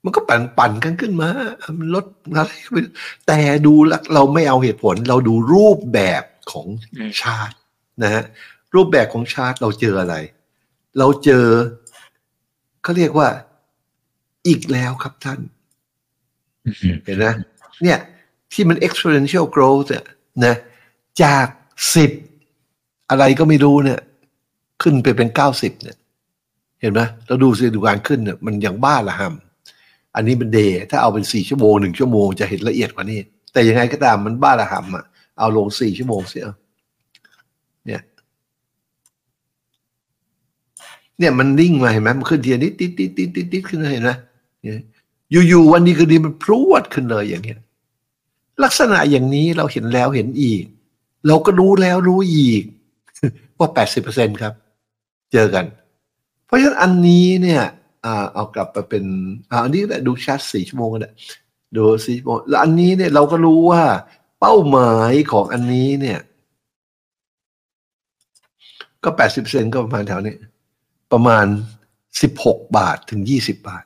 [0.05, 1.29] มันก็ปั่นปั่นกันขึ้นมา
[1.79, 2.05] มันลด
[2.37, 2.93] อะไรก็ไม่รู้
[3.27, 6.23] แต่ดูแล้วเราไม่เอาเหตุผล เราดูรูปแบบ
[6.53, 6.67] ของ
[6.97, 7.55] อืมชาติ
[8.03, 8.25] นะฮะ
[8.75, 10.15] รูปแบบของชาติเราเจออะไร
[10.99, 11.47] เราเจอ
[12.83, 13.29] เขาเรียกว่า
[14.47, 15.41] อีกแล้วครับท่าน
[16.65, 17.27] อืมเห็นไหม
[17.83, 17.99] เนี่ย
[18.53, 20.05] ที่มัน exponential growth เนี่ย
[20.45, 20.55] นะ
[21.23, 21.47] จาก
[21.95, 22.11] สิบ
[23.11, 24.01] อะไรก็ไม่รู้เนี่ย
[24.83, 25.97] ขึ้นไปเป็นเก้าสิบเนี่ย
[26.81, 33.21] เห็นไหมเราดูสิดูการขึ้นเนี่ยมันอย่างบ้าละหำอันนี้เป็นเดย์ถ้าเอาเป็นสี่ชั่วโมงหนึ่งชั่วโมงจะเห็นละเอียดกว่านี้
[33.53, 35.05] แต่ยังไงก็ตามมันบ้าละหำอะ
[35.39, 36.60] เอาลงสี่ชั่วโมงเสียเนี่ย
[41.21, 44.11] เนี่ยมันนิ่งมาเห็นไหมมันขึ้นทีนิดติดติดติดติดติดขึ้นเห็นไหม
[44.67, 44.69] ย
[45.49, 47.61] อยู่ๆวันนี้คือดีมันพรวดขึ้นเลยอย่างเงี้ย
[48.65, 50.63] ลักษณะอย่างนี้เราเห็นแล้วเห็นอีก
[51.27, 52.63] เราก็รู้แล้วรู้อีก
[53.59, 54.53] ว่าแปดสิบเปอร์เซ็นครับ
[55.33, 55.65] เจอกัน
[56.47, 57.63] เพราะฉะนั้นอันนี้เนี่ย
[58.35, 59.05] เอากลับไปเป็น
[59.51, 61.11] อันนี้ก็ได้ดูชาร์ตสี่ชั่วโมงก็ได้
[61.77, 63.83] ดูสี่ชั่วโมงแล้วอันนี้เนี่ยเราก็รู้ว่า
[64.41, 66.19] เป้าหมายของอันนี้เนี่ย
[69.05, 70.35] ก็แปดสิบเปอร์เซ็นก็ประมาณแถวนี้
[71.13, 71.47] ประมาณ
[72.23, 73.85] สิบหกบาทถึงยี่สิบาท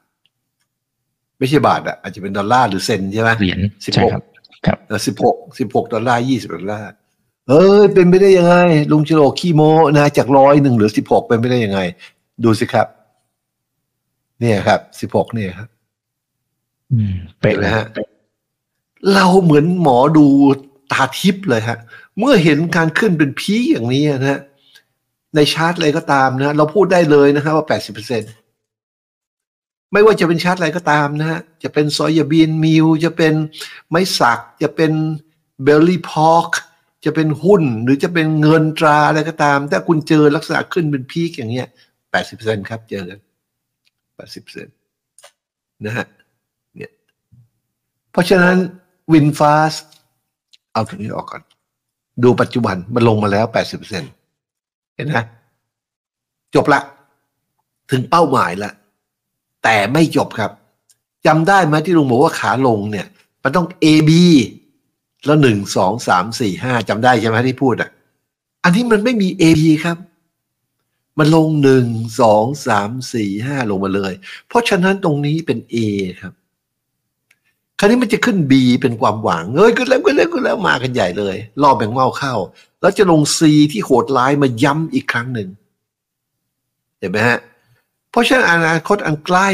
[1.38, 4.24] ไม่ใช่บาทอะอาจจะเป็นดอลลาร์หรือเซนใช่ไหมเหรียญสิบใช่หกครับ
[4.66, 6.88] ครับสิบหกสิบหกดอลลาร์ยี่สิบดอลลาร์
[7.48, 8.56] เอ้ยเป็นไปได้ยังไง
[8.92, 9.62] ลุงชโลขี้โม
[9.98, 11.80] นะจากร้อยหนึ่งเหลือสิบหกเป็นไปได้ยังไง
[12.44, 12.86] ดูสิครับ
[14.40, 15.68] เนี่ยครับสิบหกเนี่ยครับ
[16.92, 17.86] อืมเป็เห็นนไหมเลยฮะ
[19.14, 20.26] เราเหมือนหมอดู
[20.92, 21.78] ตาทิพย์เลยฮะ
[22.18, 24.40] เมื่อเห็นการขึ้นเป็น peak อย่างนี้นะฮะ
[25.36, 28.22] ในชาร์ตอะไรก็ตามนะเราพูดได้เลยนะครับว่าแปดสิบเปอร์เซ็น
[29.92, 33.34] ไม่ว่าจะเป็นชาร์ตอะไรก็ตามนะฮะจะเป็น soybean meal จะเป็น
[33.88, 34.92] ไม้สัก จะเป็น
[35.64, 36.48] belly pork
[37.04, 41.68] จะเป็นหุ้นหรือจะเป็นเงินตราอะไรก็ตาม ถ้าคุณเจอลักษณะขึ้นเป็น peak อย่างเงี้ย
[42.10, 43.20] แปดสิบเปอร์เซ็นครับเจอกัน
[44.16, 44.68] แปดสิบเปอร์เซ็น
[45.86, 46.06] นะฮะ
[46.76, 46.92] เนี่ย
[48.12, 48.56] เพราะฉะนั้น
[49.12, 49.74] วินฟาส
[50.72, 51.42] เอาตรงนี้ออกก่อน
[52.22, 53.80] ดูปัจจุบันมันลงมาแล้วแปดสิบ
[54.96, 55.18] เห็นไหม
[56.54, 56.80] จบละ
[57.90, 58.70] ถึงเป้าหมายละ
[59.64, 60.50] แต่ไม่จบครับ
[61.26, 63.06] จำได้ไหมที่ลุงบอกว่าขาลงเนี่ย
[63.42, 64.10] มันต้อง A B
[65.24, 67.90] แล้วหนึ่งสองสามสี่ห้าจำได้ใช่ไหมที่พูดอะ
[68.64, 69.98] อันนี้มันไม่มี A B ครับ
[71.18, 71.86] มันลงหนึ่ง
[72.20, 74.12] สองสามสี่ห้าลงมาเลย
[74.46, 75.76] เพราะฉะนั้นตรงนี้เป็น A
[76.22, 76.32] ครับ
[77.78, 82.34] คราวนี้มันจะขึ้น B เป็นความหวังเอ้ยขึ้นแล้วขึ้นแล้วขึ้นแล้วมากันใหญ่เลย รอบแบ่งเมาเข้า
[82.84, 83.40] แล้วจะลง C
[83.72, 85.48] ที่โหดร้ายมาย้ำอีกครั้งหนึ่ง
[86.98, 87.38] เห็นไหมฮะ
[88.10, 89.48] เพราะฉะนั้นอนาคตอันใกล้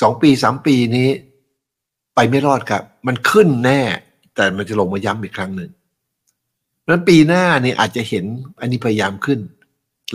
[0.00, 1.08] สองปีสามปีนี้
[2.14, 3.80] ไปไม่รอดครับ มันขึ้นแน่
[4.34, 5.70] แต่มันจะลงมาย้ำอีกครั้งหนึ่ง
[6.78, 8.24] เพราะฉะนั้นปีหน้านี่อาจจะเห็น
[8.60, 9.40] อันนี้พยายามขึ้น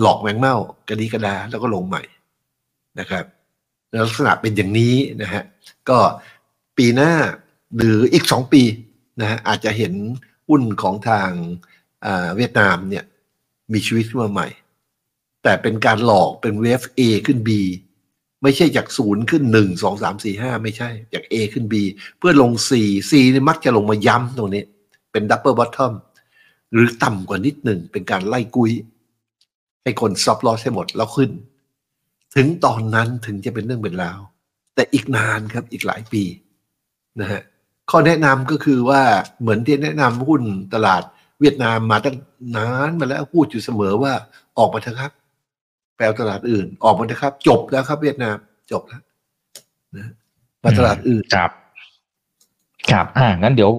[0.01, 0.55] หลอกแมงเม่า
[0.87, 2.03] กระดีกระดาแล้วก็ลงใหม่
[2.99, 3.25] นะครับ
[4.05, 5.43] ลักษณะเป็นอย่างนี้นะฮะ
[5.89, 5.99] ก็
[6.77, 7.11] ปีหน้า
[7.75, 8.61] หรืออีกสองปี
[9.21, 9.93] นะฮะอาจจะเห็น
[10.47, 11.31] หุ้นของทาง
[12.35, 13.03] เวียดนามเนี่ย
[13.73, 14.47] มีชีวิตขึ้นมาใหม่
[15.43, 17.49] แต่เป็นการหลอกเป็นเวฟ A ขึ้น B
[18.43, 21.75] ไม่ใช่จากศูนย์ขึ้นหนึ่งสองสามสี่ห้าไม่ใช่ จาก A ขึ้น B
[22.17, 22.71] เพื่อลง C
[23.09, 24.63] C นี่มักจะลงมาย้ำตรงนี้
[25.11, 25.93] เป็น double bottom
[26.71, 28.71] หรือต่ำกว่านิดหนึ่งเป็นการไล่กุย
[29.83, 31.31] ให้คน stop loss ให้หมดแล้วขึ้น
[32.35, 34.19] ถึงตอนนั้นถึงจะเป็นเรื่องเป็นราว
[34.75, 36.23] แต่อีกนานครับอีกหลายปี
[37.19, 37.41] นะฮะ
[37.89, 39.01] ข้อแนะนำก็คือว่า
[39.41, 40.41] เหมือนที่แนะนำหุ้น
[40.73, 41.03] ตลาด
[41.41, 42.15] เวียดนามมาตั้ง
[42.57, 44.13] นานมาแล้วพูดอยู่เสมอว่า
[44.57, 45.11] ออกมาเถอะครับ
[45.95, 48.37] ไปเอาตลาดอื่น ออกมาเถอะครับ จบแล้วครับ เวียดนาม
[48.71, 49.01] จบแล้ว
[49.97, 50.11] นะ
[50.63, 51.51] มาตลาดอื่นครับ
[52.91, 53.71] ครับอ่างั้นเดี๋ยว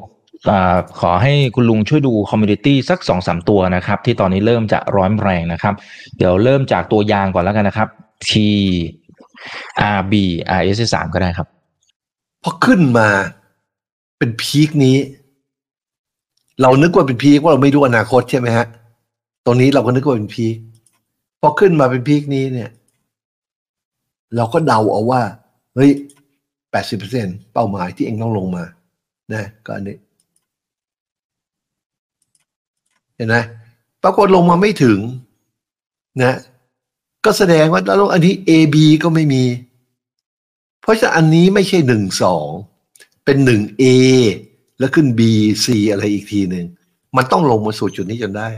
[0.51, 5.75] อ่าขอให้คุณลุงช่วยดู commodity สักสองสามตัวนะครับ ที่ตอนนี้เริ่มจะร้อนแรงนะครับ
[6.17, 7.89] เดี๋ยวเริ่มจากตัวยางก่อนแล้วกันนะครับ
[8.29, 8.31] T
[9.97, 10.15] R B
[10.59, 11.49] R S สามก็ได้ครับ
[12.43, 13.09] พอขึ้นมา
[14.19, 14.97] เป็น peak นี้
[16.63, 18.67] เรานึกว่าเป็น peak ว่าเราไม่รู้อนาคตใช่ไหมฮะ
[19.45, 20.57] ตรงนี้เราก็นึกว่าเป็น peak
[21.41, 22.71] พอขึ้นมาเป็นพีคนี้เนี่ย
[24.37, 25.23] เราก็เดาเอาว่า
[25.75, 25.91] เฮ้ย
[26.71, 28.65] แปดสิบเปอร์เซ็นเป้าหมายที่เองต้องลงมา
[29.33, 29.97] นะ ก็อันนี้
[33.17, 33.37] เห็นไหม
[34.03, 34.99] ปรากฏลงมาไม่ถึง
[36.23, 36.37] นะ
[37.25, 39.45] ก็แสดงว่าแล้วอันนี้ A B ก็ไม่มี
[40.83, 42.49] เพราะฉะนั้นอันนี้ไม่ใช่หนึ่งสอง
[43.25, 43.85] เป็นหนึ่ง A
[44.81, 45.21] แล้วขึ้น B
[45.65, 46.67] C อะไรอีกทีหนึ่ง
[47.17, 48.49] มันต้องลงมาสู่จุดนี้จนได้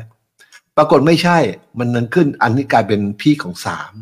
[0.77, 1.39] ปรากฏไม่ใช่
[1.79, 3.93] มันนั้นขึ้นอันนี้กลายเป็นพีของสาม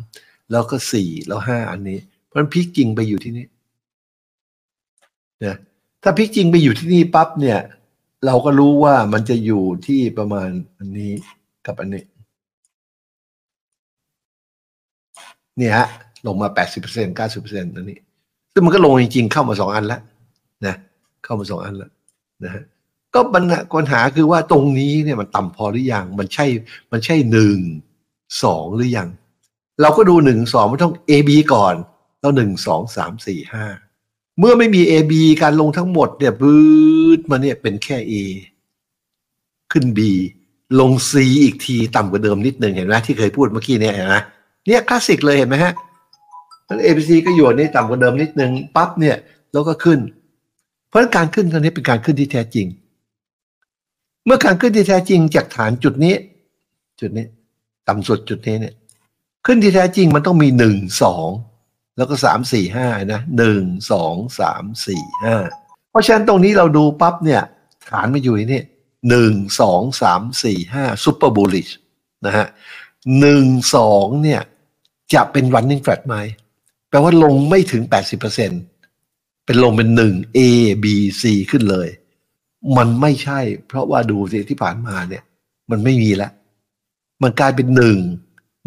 [0.51, 3.45] แล้วก็สี่แล้วห้าอันนี้ เพราะนั้นพีจริงไปอยู่ที่นี่
[5.45, 5.55] นะ
[6.03, 7.59] ถ้าพีจริงไปอยู่ที่นี่ปั๊บเนี่ย
[8.25, 11.11] เราก็รู้ว่ามันจะอยู่ที่ประมาณอันนี้
[11.65, 12.03] กับอันนี้
[15.57, 15.87] เนี่ยฮะ
[16.25, 17.97] ลงมาแปดสิบเปอร์เซ็นเก้าสิบเปอร์เซ็นต์อันนี้
[18.53, 20.01] ซึ่งมันก็ลงจริงๆ เข้ามาสองอันแล้ว
[20.65, 20.75] นะ
[21.23, 21.91] เข้ามาสองอันแล้ว
[22.43, 22.63] นะฮะ
[23.13, 26.45] ก็ปัญหาปัญหาคือว่าตรงนี้เนี่ยมันต่ำพอหรือยังมันใช่
[26.91, 27.57] มันใช่หนึ่ง
[28.43, 29.09] สองหรือยัง
[29.81, 31.75] เราก็ดูหนึ่งสองมันต้อง A B ก่อน
[32.21, 33.65] แล้วหนึ่งสองสามสี่ห้า
[34.39, 36.55] เมื่อไม่มี A B การลงทั้งหมดเนี่ยบื
[37.17, 38.13] ดมาเนี่ยเป็นแค่ A
[39.71, 39.99] ขึ้น B
[40.79, 41.11] ลง C
[41.43, 44.15] อีกทีต่ำกว่าเดิมนิดหนึ่งเห็นไหมที่เคยพูดเมื่อกี้เนี่ยเห็นไหม
[44.67, 45.73] เนี่ยคลาสสิกเลยเห็นไหมฮะ
[46.65, 49.17] แล้ว A B C ก็อยู่นี่ต่ำกว่าเดิมนิดหนึ่งปั๊บเนี่ย
[49.53, 49.99] แล้วก็ขึ้น
[50.91, 52.67] เพราะการขึ้นครั้งนี้เป็นการขึ้นที่แท้จริง
[54.25, 56.15] เมื่อการขึ้นที่แท้จริงจากฐานจุดนี้
[56.99, 57.25] จุดนี้
[57.87, 58.73] ต่ำสุดจุดนี้เนี่ย
[59.45, 61.29] ขึ้นที่แท้จริงมันต้องมีหนึ่งสอง
[61.97, 65.35] แล้วก็สามสี่ห้านะหนึ่งสองสามสี่ห้า
[65.91, 67.41] เพราะฉะนั้นตรงนี้เราดูปั๊บเนี่ย
[67.89, 68.63] ฐานมาอยู่ที่นี่
[69.09, 71.69] หนึ่งสองสามสี่ห้าซูเปอร์บูลิช
[72.25, 72.47] นะฮะ
[73.19, 74.41] หนึ่งสองเนี่ย
[75.13, 76.15] จะเป็น running flat ไหม
[76.89, 78.61] แปลว่าลงไม่ถึงแปดสิบเปอร์เซ็นต์
[79.51, 80.39] เป็นลงเป็นหนึ่ง A
[80.83, 80.85] B
[81.21, 81.87] C ขึ้นเลย
[82.77, 85.23] มันไม่ใช่ เพราะว่าดูสิที่ผ่านมาเนี่ย
[85.71, 86.31] มันไม่มีแล้ว
[87.23, 87.97] มันกลายเป็นหนึ่ง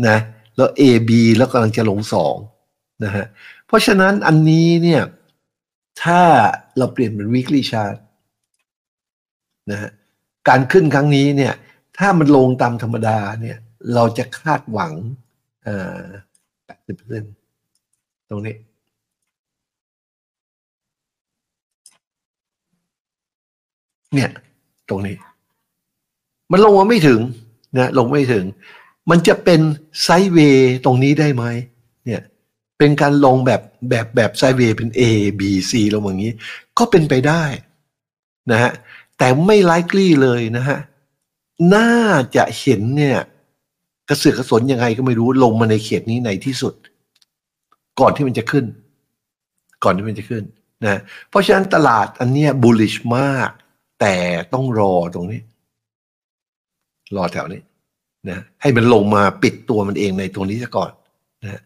[0.08, 0.18] นะ
[0.56, 2.36] แล้ว A B แล้วกำลังจะลงสอง
[3.04, 3.26] นะฮะ
[3.66, 5.02] เพราะฉะนั้นอันนี้เนี่ย
[6.02, 6.20] ถ้า
[6.78, 7.96] เราเปลี่ยนเป็น weekly chart
[9.70, 9.90] นะฮะ
[10.48, 11.54] การขึ้นครั้งนี้เนี่ย
[11.98, 13.58] ถ้ามันลงตามธรรมดาเนี่ย
[13.94, 14.92] เราจะคาดหวัง
[16.64, 17.24] แปดสิบเปอร์เซ็น
[18.30, 18.56] ตรงนี้
[24.14, 24.30] เนี่ย
[24.88, 25.16] ตรงนี้
[26.50, 27.20] มันลงมาไม่ถึง
[27.78, 28.44] นะลงไม่ถึง
[29.10, 29.60] มันจะเป็น
[30.02, 31.44] ไซด์เวย์ตรงนี้ได้ไหม
[32.04, 32.22] เนี่ย
[32.78, 33.60] เป็นการลงแบบ
[33.90, 35.02] แบบแบบไซด์เวย์เป็น A
[35.40, 36.34] B C ลงอย่างนี้
[36.78, 37.42] ก็เป็นไปได้
[38.50, 38.72] นะฮะ
[39.18, 40.78] แต่ไม่ไลค์ลี่เลยนะฮะ
[41.74, 41.90] น่า
[42.36, 43.18] จะเห็นเนี่ย
[44.08, 46.74] กระเสือกกระสนยังไงก็ไม่รู้ลงมาในเขตนี้ในที่สุด
[48.00, 48.64] ก่อนที่มันจะขึ้น
[49.84, 50.44] ก่อนที่มันจะขึ้น
[50.84, 53.50] นะเพราะฉะนั้นตลาดอันเนี้ย bullish มาก
[54.00, 54.14] แต่
[54.52, 55.40] ต้องรอตรงนี้
[57.16, 57.62] รอแถวนี้
[58.30, 60.90] นะให้มันลงมาปิดตัวมันเองในตรงนี้ซะก่อน
[61.42, 61.60] นะ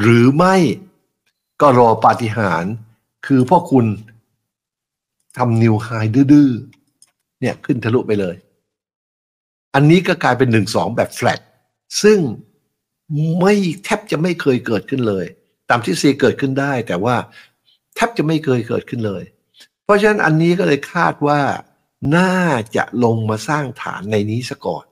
[0.00, 0.56] หรือไม่
[1.60, 2.72] ก็รอปาฏิหาริย์
[3.26, 3.86] คือพ่อคุณ
[5.36, 5.88] ทำนิวไฮ
[6.32, 8.36] ดื้อๆเนี่ยขึ้นทะลุไปเลย
[9.74, 11.40] อันนี้ก็กลายเป็นหนึ่งสองแบบแฟลต
[12.02, 12.18] ซึ่ง
[13.40, 13.54] ไม่
[13.84, 15.26] แทบจะไม่เคยเกิดขึ้นเลย
[15.70, 17.16] ตามที่ซีเกิดขึ้นได้ แต่ว่า
[17.94, 19.22] แทบจะไม่เคยเกิดขึ้นเลย
[19.84, 21.40] เพราะฉะนั้นอันนี้ก็เลยคาดว่า
[22.16, 22.34] น่า
[22.76, 24.84] จะลงมาสร้างฐานในนี้ซะก่อน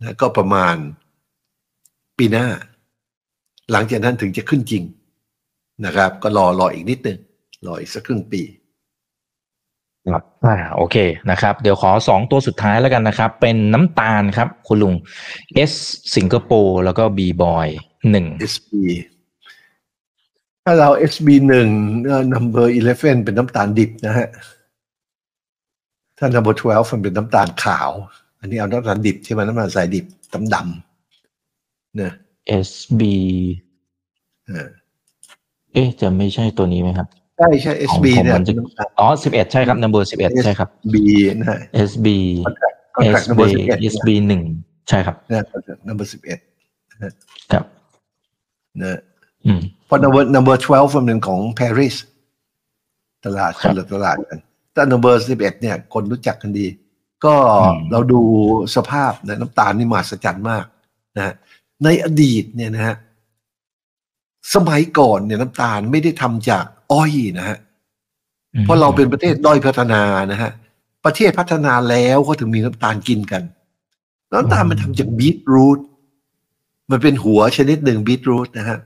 [0.00, 0.76] นะก็ประมาณ
[2.18, 2.48] ปีหน้า
[3.72, 4.84] หลังจากนั้นถึงจะขึ้นจริง
[5.84, 7.18] นะครับ ก็รอรออีกนิดนึง
[7.66, 8.42] รออีกสักครึ่งปี
[10.12, 10.96] ครับอ่าโอเค
[11.30, 14.94] นะครับ เดี๋ยวขอสองตัวสุดท้ายแล้วกันนะครับ เป็นน้ำตาลครับ คุณลุง
[15.70, 15.72] S
[16.16, 17.66] สิงคโปร์แล้วก็ B boy
[18.10, 18.72] หนึ่ง SB
[20.70, 21.68] ถ้าเรา SB หนึ่ง
[22.34, 24.28] number eleven เป็นน้ำตาลดิบนะฮะ
[26.18, 27.90] ถ้า number twelve มันเป็นน้ำตาลขาว
[28.40, 32.12] อันนี้เอาน้ำตาลดิบใช่ไหมน้ำตาลทรายดิบดำดำๆนะ
[32.66, 33.02] SB
[34.46, 34.68] เออ
[35.72, 37.06] เอ๊ะจะไม่ใช่ตัวนี้ไหมครับ
[37.38, 40.96] ใช่ใช่ของ SB ผมเนี่ยมันจะเป็นน้ำตาลอ๋อสิบเอ็ดใช่ครับ number สิบเอ็ดใช่ครับ B
[41.40, 41.58] นะฮะ
[41.90, 42.06] SB
[42.96, 44.42] contract SB number 11 SB หนึ่ง
[44.88, 46.38] ใช่ครับนะ contract number สิบเอ็ด
[47.52, 47.64] ครับ
[48.82, 48.98] นะอืม
[49.86, 51.96] เพราะ number number twelve มันเป็นของ Paris
[53.24, 54.38] ตลาดคครับนละตลาดกัน
[54.74, 56.66] แต่ number สิบเอ็ดเนี่ย คนรู้จักกันดี
[57.24, 58.20] ก็อืมเราดู
[58.76, 60.64] สภาพนะน้ำตาลนี่มหัศจรรย์มาก
[61.16, 61.34] นะฮะ
[61.84, 62.96] ในอดีตเนี่ยนะฮะ
[64.54, 67.58] สมัยก่อนเนี่ยน้ำตาลไม่ได้ทำจากอ้อยนะฮะ
[68.62, 70.50] เพราะเราเป็นประเทศด้อยพัฒนานะฮะ
[71.04, 73.42] ประเทศพัฒนาแล้วก็ถึงมีน้ำตาลกินกัน
[74.32, 75.78] น้ำตาลมันทำจากบีทรูท
[76.90, 78.78] มันเป็นหัวชนิดหนึ่งบีทรูทนะฮะ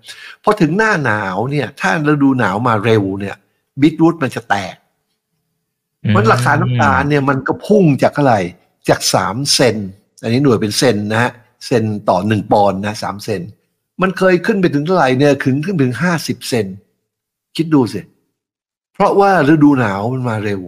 [0.43, 3.37] พอถึงหน้าหนาวเนี่ย ถ้าฤดูหนาวมาเร็วเนี่ย
[3.81, 4.77] บีทรูทมันจะแตก
[6.09, 8.35] เพราะราคาน้ำตาลเนี่ยมันก็พุ่งจากอะไร
[8.89, 9.77] จากสามเซน
[10.23, 11.33] อันนี้หน่วยเป็นเซนนะฮะ
[11.67, 13.43] เซนต่อหนึ่งปอนด์นะสามเซน
[14.03, 16.67] มันเคยขึ้นไปถึงเท่าไหร่เนี่ยขึ้นขึ้นถึงห้าสิบเซน
[17.57, 18.01] คิดดูสิ
[18.95, 20.61] เพราะว่าฤดูหนาวมันมาเร็ว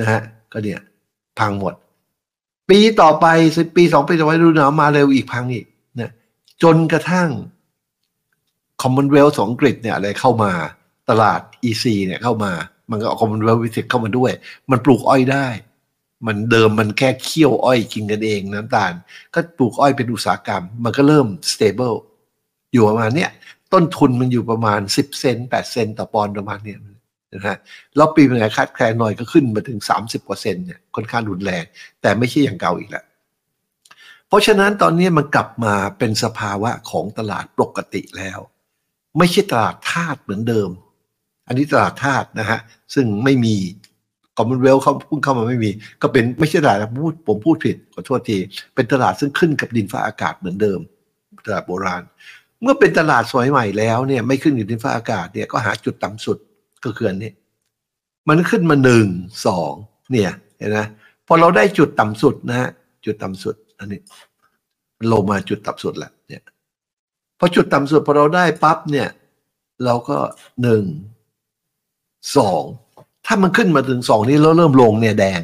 [0.00, 0.20] นะฮะ
[0.52, 0.80] ก็เนี่ย
[1.38, 1.74] พังหมด
[2.70, 5.73] ปีต่อไปสิปีสองปีต่อไปฤดูหนาวมาเร็วอีกพังอีกนะ
[6.62, 7.30] จนกระทั่ง
[8.82, 10.52] Commonwealth ของอังกฤษเนี่ยอะไรเข้ามา
[11.10, 12.52] ตลาด EC เนี่ยเข้ามา
[12.90, 14.32] มันก็เอา Commonwealth วิสิตเข้ามาด้วย
[14.70, 15.46] มันปลูกอ้อยได้
[16.26, 18.92] มันเดิมมันแค่เคี่ยวอ้อยกินกันเองน้ำตาล
[19.34, 21.96] ก็ปลูกอ้อยเป็นอุตสาหกรรม มันก็เริ่ม stable
[22.72, 23.30] อยู่ประมาณเนี้ย
[23.72, 26.78] ต้นทุนมันอยู่ประมาณ 10 เซน8เซนต์ต่อปอนด์ประมาณเนี้ย
[27.34, 27.56] นะฮะ
[27.96, 31.64] แล้วปีเป็นไงคาดแคลนหน่อยก็ขึ้นมาถึง 30กว่าเซนเนี่ยค่อนข้างรุนแรง
[32.02, 33.04] แต่ไม่ใช่อย่างเก่าอีกแล้ว
[34.28, 38.38] เพราะฉะนั้นตอนนี้มันกลับมาเป็นสภาวะของตลาดปกติแล้ว
[39.18, 40.70] ไม่ใช่ตลาดธาตุเหมือนเดิม
[41.46, 42.60] อันนี้ตลาดธาตุนะฮะ
[42.94, 43.56] ซึ่งไม่มี
[44.36, 45.70] คอมมอนเวลเขาพุ่งเข้ามาไม่มี
[46.02, 48.36] ก็เป็นไม่ใช่ตลาดพูดผมพูดผิดขอโทษที
[48.74, 50.80] เป็นตลาดซึ่งขึ้นกับดินฟ้าอากาศเหมือนเดิม
[51.46, 52.02] ตลาดโบราณ
[52.62, 56.38] เมื่อเป็นตลาดสวยใหม่แล้วเนี่ยไม่ขึ้นกับดินฟ้าอากาศเนี่ยก็หาจุดต่ำสุด
[56.84, 57.30] ก็คืออันนี้
[58.28, 59.06] มันขึ้นมาหนึ่ง
[59.46, 59.72] สอง
[60.12, 60.78] เนี่ยเห็นไหม
[61.26, 62.70] พอเราได้จุดต่ำสุดนะฮะ
[63.04, 63.54] จุดต่ำสุด
[63.84, 64.02] อันนี้
[65.12, 66.42] ลงมาจุดต่ำสุดแหล้วเนี่ย
[67.38, 69.08] พอจุดต่ำสุดพอเราได้ปั๊บเนี่ย
[69.84, 70.16] เราก็
[70.62, 70.84] หนึ่ง
[72.36, 72.62] สอง
[73.26, 75.40] ถ้ามันขึ้นมาถึงสองนี้แล้วเริ่มลงเนี่ยแดง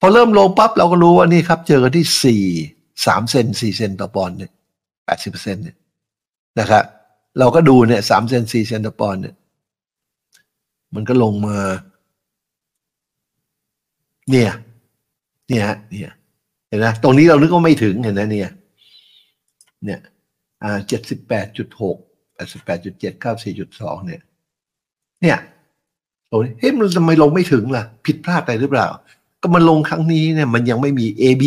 [0.00, 2.44] พอเริ่มลงปั๊บเราก็รู้ว่านี่ครับ เจอกันที่สี่
[3.06, 4.50] สามเซนสี่เซนต่อปอนด์เนี่ย
[5.04, 5.76] แปดสิบเปอร์เซ็นต์เนี่ย
[6.58, 6.84] นะครับ
[7.38, 9.34] เราก็ดูเนี่ยสามเซนสี่เซนต่อปอนด์เนี่ย
[10.94, 11.58] มันก็ลงมา
[14.30, 14.50] เนี่ย
[15.48, 16.10] เนี่ยเนี่ย
[16.70, 18.52] เห็นไหมตรงนี้เรานึกว่าไม่ถึงเห็นไหมเนี่ย
[19.84, 20.00] เนี่ย
[20.62, 21.96] อ่าเจ็ดสิบแปดจุดหก
[22.34, 24.22] แปดสิบแปดจุดเจ็ดเก้าสี่จุดสองเนี่ย
[25.22, 25.38] เนี่ย
[26.30, 28.86] โอ้ยเฮ้ยมันทำไมลงไม่ถึงล่ะ ผิดพลาดอะไรหรือเปล่า
[29.42, 31.44] ก็มันลงครั้งนี้เนี่ย มันยังไม่มี AB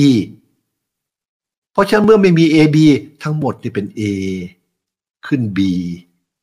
[1.71, 2.77] เพราะฉะนั้นเมื่อไม่มี AB
[3.23, 4.01] ทั้งหมดที่เป็น A
[5.27, 5.59] ขึ้น B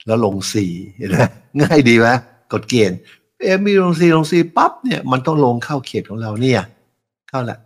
[0.07, 0.55] แล้วลง C
[0.97, 1.17] เห็นไหม
[1.61, 2.09] ง่ายดีไหม
[2.53, 2.99] กดเกณฑ์
[3.45, 6.63] A B ลง C ลง C ปั๊บเนี่ย มันต้องลงเข้าเขตของเราเนี่ย
[7.29, 7.59] เข้าละ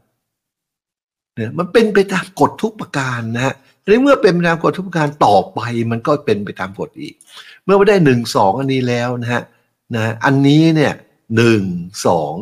[1.35, 5.61] เนี่ยมันเป็นไปตามกฎทุกประการนะฮะในเมื่อเป็นไปตามกฎทุกประการต่อไป
[5.91, 7.15] มันก็เป็นไปตามกฎอีก
[7.65, 9.43] เมื่อไม่ได้หนึ่งสองอันนี้แล้วนะฮะ
[9.95, 10.95] นะอันนี้เนี่ย
[11.37, 11.63] หนึ่ง
[12.07, 12.33] สอง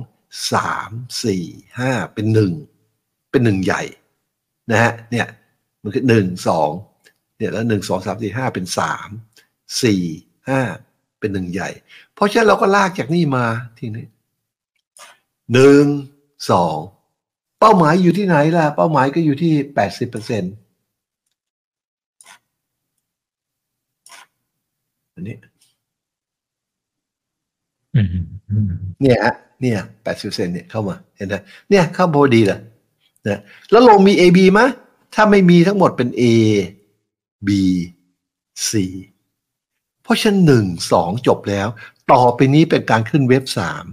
[0.52, 0.90] สาม
[1.24, 1.44] สี่
[1.78, 2.52] ห้าเป็นหนึ่ง
[3.30, 3.82] เป็นหนึ่งใหญ่
[4.70, 5.26] นะฮะเนี่ย
[5.82, 6.70] มันคือหนึ่งสอง
[7.38, 9.08] เนี่ยแล้วหนึ่งสองสามสี่ห้าเป็นสาม
[9.82, 10.02] สี่
[10.48, 10.60] ห้า
[11.18, 11.70] เป็นหนึ่งใหญ่
[12.14, 13.46] เพราะฉะนั้นเราก็ลากจากนี่มา
[13.78, 14.06] ทีนี้
[15.52, 15.84] หนึ่ง
[16.50, 16.76] สอง
[17.64, 20.54] เป้าหมายอยู่ที่ไหนล่ะ เป้าหมายก็อยู่ที่แปดสิบเปอร์เซ็นต์
[25.14, 25.36] อันนี้
[27.94, 28.08] อืม
[28.50, 31.34] อืมเนี่ยฮะเนี่ยแปดสิบเซนเนี่ยเข้ามาเห็นไหม
[31.70, 32.60] เนี่ยเข้าพอดีเลย
[33.28, 33.40] นะ
[33.70, 34.60] แล้วลงมี A B ไหม
[35.14, 36.24] ถ้าไม่มีทั้งหมดเป็น A
[37.48, 37.50] B
[38.68, 38.72] C
[40.02, 41.68] เพราะฉะนั้นหนึ่งสองจบแล้ว
[42.12, 43.84] ต่อไปนี้เป็นการขึ้นเว็บสาม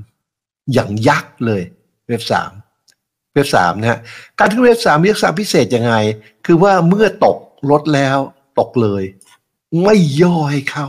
[0.73, 1.61] อย่างยักษ์เลย
[2.09, 2.51] เว็บสาม
[3.33, 3.99] เว็บสามนะฮะ
[4.39, 5.93] การขึ้นเว็บสามเว็บสามพิเศษยังไง
[6.45, 7.37] คือว่าเมื่อตก
[7.71, 8.17] ลดแล้ว
[8.59, 9.03] ตกเลย
[9.83, 10.87] ไม่ย่อให้เข้า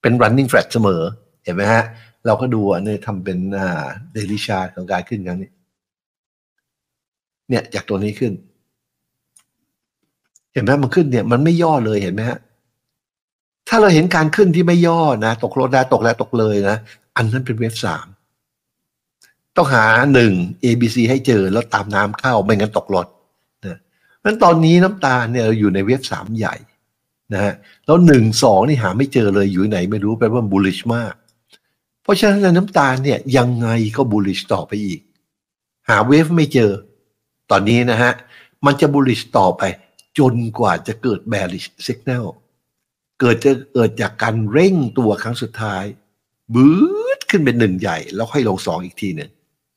[0.00, 1.02] เป็น running flat เสมอ
[1.44, 1.84] เห็นไหมฮะ
[2.26, 3.84] เราก็ดูอันนี้ทำเป็นอ่า
[4.14, 5.50] daily chart ของการขึ้นครั้งนี้
[7.48, 8.32] เนี่ยจากตัวนี้ขึ้น
[10.52, 12.38] เห็นไหมมันขึ้นเนี่ย มันไม่ย่อเลยเห็นไหมฮะ
[13.68, 16.76] ถ้าเราเห็นการขึ้นที่ไม่ย่อนะ ตกลดได้ตกแล้วตกเลยนะ
[17.16, 18.06] อันนั้นเป็นเว็บสาม
[19.56, 20.32] ต้องหาหนึ่ง
[20.64, 23.06] A B C ให้เจอแล้วตามน้ำเข้าไม่งั้นตกรถ
[23.64, 23.78] นะ
[24.24, 26.54] นั้นตอนนี้น้ำตาลเนี่ยเราอยู่ในเว็บสามใหญ่
[27.34, 27.54] นะฮะ
[27.86, 31.14] แล้วหนึ่งสองนี่หาไม่เจอเลยอยู่ไหนไม่รู้แปลว่า bullish มาก
[32.02, 35.00] เพราะฉะนั้นน้ำตาลเนี่ยยังไงก็ bullish ต่อไปอีก
[35.88, 36.70] หาเวฟไม่เจอ
[37.50, 38.12] ตอนนี้นะฮะ
[38.66, 39.62] มันจะ bullish ต่อไป
[40.18, 42.24] จนกว่าจะเกิด bearish signal
[43.20, 45.84] เกิดจะเกิดจากการเร่งตัวครั้งสุดท้าย
[46.54, 46.74] บื้
[47.18, 49.30] ดขึ้นเป็นหนึ่งใหญ่ แล้วค่อยลงสองอีกทีหนึ่ง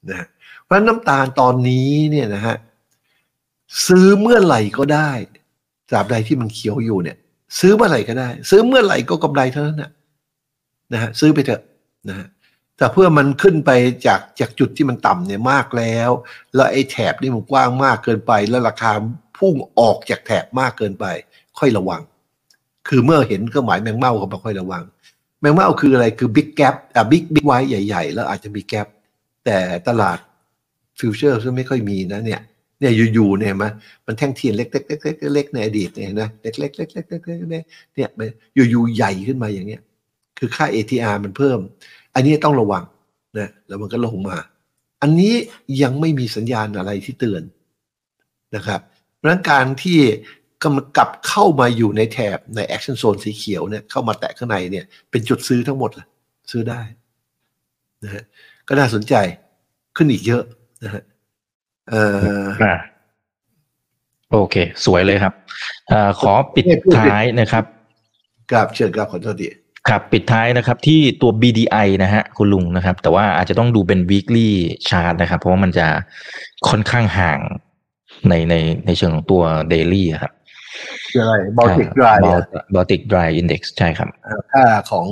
[0.09, 0.27] นะ
[0.63, 2.55] เพราะน้ำตาลตอนนี้เนี่ยนะฮะ
[3.85, 5.11] ซื้อเมื่อไหร่ก็ได้
[5.89, 7.17] ตราบใดที่มันเขียวอยู่เนี่ย
[7.59, 9.91] ซื้อเมื่อไหร่ก็ได้ ซื้อเมื่อไหร่ก็กำไรเท่านั้นนะ
[10.93, 11.61] นะฮะซื้อไปเถอะ
[12.09, 12.27] นะฮะ
[12.77, 13.71] แต่เพื่อมันขึ้นไป
[14.07, 16.09] จากจากจุดที่มันต่ำเนี่ยมากแล้ว
[16.55, 18.91] แล้วไอ้แถบนี่มันกว้างมากเกินไป แล้วราคา
[19.37, 21.05] พุ่งออกจากแถบมากเกินไป
[21.59, 22.01] ค่อยระวัง
[22.87, 24.83] คือเมื่อเห็นเครื่องหมายแมงเม่าก็มาค่อยระวัง
[25.39, 28.87] แมงเม่าคืออะไรคือบิ๊กแก p อะบิ๊กบิ๊กไว้ใหญ่ ๆ แล้วอาจจะมีแก p
[29.49, 30.19] แต่ตลาด
[30.99, 32.41] future ก็ไม่ค่อยมีนะเนี่ย
[32.79, 33.71] เนี่ยอยู่ๆเนี่ยมัน
[34.05, 38.31] มันแท่งเทียนเล็กๆๆๆเล็กๆในอดีตเนี่ยนะเล็กๆเล็กๆเล็กๆเล็กๆเนี่ย
[38.69, 39.81] อยู่ๆใหญ่ขึ้นมาอย่างเงี้ย
[40.39, 41.59] คือค่า ATR มันเพิ่ม
[42.15, 42.83] อันนี้ต้องระวัง
[43.37, 44.37] นะแล้วมันก็ลงมา
[45.01, 45.33] อันนี้
[45.81, 47.43] ยังไม่มีสัญญาณอะไรที่เตือน
[48.55, 48.81] นะครับ
[49.17, 49.99] เพราะการที่
[50.61, 56.07] ก็มันกลับเข้ามาอยู่ในแถบใน action zone สีเขียวเนี่ยเข้ามาแตะข้างในเนี่ยเป็นจุดซื้อทั้งหมดเลย
[56.51, 56.81] ซื้อได้
[58.03, 58.23] นะฮะ
[58.67, 59.15] ก็น่าสนใจ
[59.95, 60.43] ขึ้นอีกเยอะ
[60.83, 61.03] นะฮะ
[61.89, 62.03] เอ่
[62.43, 62.75] ออ่า
[64.31, 64.55] โอเค
[64.85, 65.33] สวยเลยครับ
[65.89, 66.65] เอ่อขอปิด
[66.97, 67.63] ท้ายนะครับ
[68.51, 69.47] กราบเชิญกราบขอโทษดี
[69.89, 74.49] ครับปิดท้ายนะครับที่ตัว BDI นะฮะคุณลุงนะครับ แต่ว่าอาจจะต้องดูเป็น weekly
[74.87, 75.87] chart นะครับ เพราะว่ามันจะ
[76.69, 77.39] ค่อนข้างห่าง
[78.29, 78.55] ในใน
[78.85, 79.43] ในเชิงของตัว
[79.73, 80.33] daily อะครับ
[81.09, 82.17] คืออะไร Baltic Dry
[82.73, 84.09] Baltic Dry Index ใช่ครับ
[84.53, 85.07] ค่าของ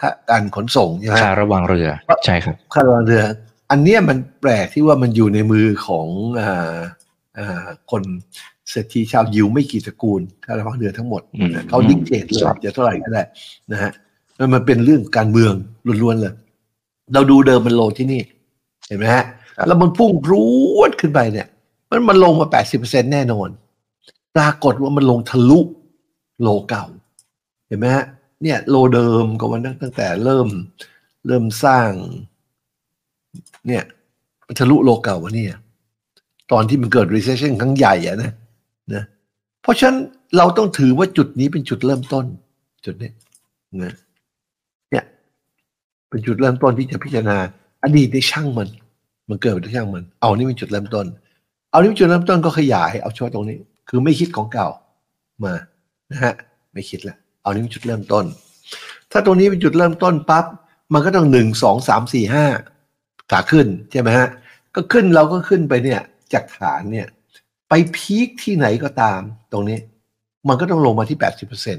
[0.00, 1.88] ค่าการขนส่งใช่ไหมค่าระวางเรือ
[2.24, 3.22] ใช่ครับค่าระวางเรือ
[3.70, 6.06] อันเนี้ยมันแปลกที่ว่ามันอยู่ในมือของ
[6.40, 6.78] อ่า
[7.38, 8.02] อ่าคน
[8.70, 13.22] เศรษฐีชาวยิวไม่กี่ตระกูลค่าระวางเรือทั้งหมดอืมนะเขา dictate เลยครับจะเท่าไหร่ก็ได้
[13.72, 13.92] นะฮะ
[14.36, 15.52] แล้วมันเป็นเรื่องการเมือง
[16.02, 16.34] ล้วนๆเลย
[17.14, 18.22] เราดูเดิมมันโลที่นี่
[18.86, 19.24] เห็นไหมฮะ
[19.66, 20.32] แล้วมันพุ่งร
[20.78, 21.46] วดขึ้นไปเนี่ย
[21.90, 22.46] มันมันลงมา
[22.80, 23.48] 80%แน่นอน
[24.36, 25.60] ปรากฏว่ามันลงทะลุ
[26.42, 26.84] โลเก่า
[27.66, 28.06] เห็นไหมฮะ
[28.42, 30.48] เนี่ยโลเดิมก็มันตั้งแต่เริ่ม
[31.26, 31.90] เริ่มสร้าง
[33.66, 33.84] เนี่ย
[34.46, 35.54] มันทะลุโลเก่าวะเนี่ย
[36.52, 38.32] ตอนที่มันเกิด recession ครั้งใหญ่อะนะ
[38.94, 39.04] นะ
[39.62, 39.98] เพราะฉะนั้น
[40.36, 42.24] เราต้องถือว่าจุดนี้เป็นจุดเริ่มต้น
[42.84, 43.10] จุดนี้
[43.82, 43.94] นะ
[44.90, 45.04] เนี่ย
[46.08, 47.38] เป็นจุดเริ่มต้นที่จะพิจารณา
[47.82, 48.68] อดีตในช่างมัน
[49.28, 51.06] มันเกิดเป็นช่างมัน เอานี่เป็นจุดเริ่มต้น
[51.70, 53.58] เอานี่เป็นจุดเริ่มต้นก็ขยายเอาช่วตรงนี้
[53.88, 54.68] คือไม่คิดของเก่า
[55.44, 55.54] มา
[56.10, 56.34] นะฮะ
[56.72, 58.24] ไม่คิดละเอานี่เป็นจุดเริ่มต้น
[59.12, 60.44] ถ้าตรงนี้เป็นจุดเริ่มต้นปั๊บ
[60.94, 62.44] มันก็ต้องหนึ่งสองสามสี่ห้า
[63.30, 64.28] ขาขึ้นใช่ไหมฮะ
[64.74, 66.00] ก็ขึ้นเราก็ขึ้นไปเนี่ย
[66.32, 67.06] จากฐานเนี่ย
[67.68, 69.20] ไปพีคที่ไหนก็ตาม
[69.52, 69.78] ตรงนี้
[70.48, 71.78] มันก็ต้องลงมาที่แปดสิบเปอร์เซ็น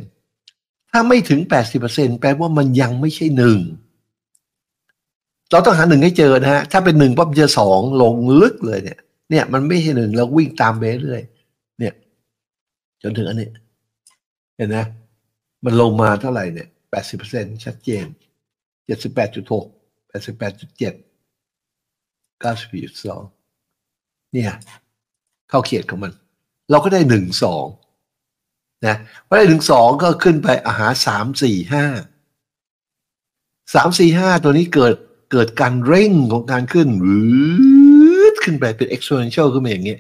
[0.92, 3.60] ถ้าไม่ถึงแปดสิบเปอร์เซ็นแปลว่ามันยังไม่ใช่หนึ่ง
[5.52, 9.00] เราต้องหาหนึ่งให้เจอนะฮะ ถ้าเป็นหนึ่งปั๊บเจอสองลงลึกเลยเนี่ย
[9.30, 11.39] เนี่ยมันไม่ใช่หนึ่งเราวิ่งตามไปเรื่อยเนี่ย
[13.04, 13.50] จนถึงอันนี้
[14.56, 14.78] เห็นไหม
[15.66, 18.06] มันลงมาเท่าไหร่เนี่ยแปดสิบเปอร์เซ็นชัดเจน
[18.86, 19.66] เจ็ดสิบแปดจุดหก
[20.08, 20.94] แปดสิบแปดจุดเจ็ด
[22.42, 23.24] เก้าสิบจุดสอง
[24.34, 24.52] เนี่ย
[25.50, 26.12] เข้าเขียดของมัน
[26.70, 27.66] เราก็ได้หนึ่งสอง
[28.88, 28.96] นะ
[29.28, 31.86] พอได้หนึ่งสองก็ขึ้นไปอาหารสามสี่ห้า
[33.74, 34.94] สามสี่ห้าตัวนี้เกิด
[35.32, 37.20] เกิดการเร่งของการขึ้นหรื
[38.24, 40.00] อขึ้นไปเป็น exponential ขึ้นมาอย่างเงี้ย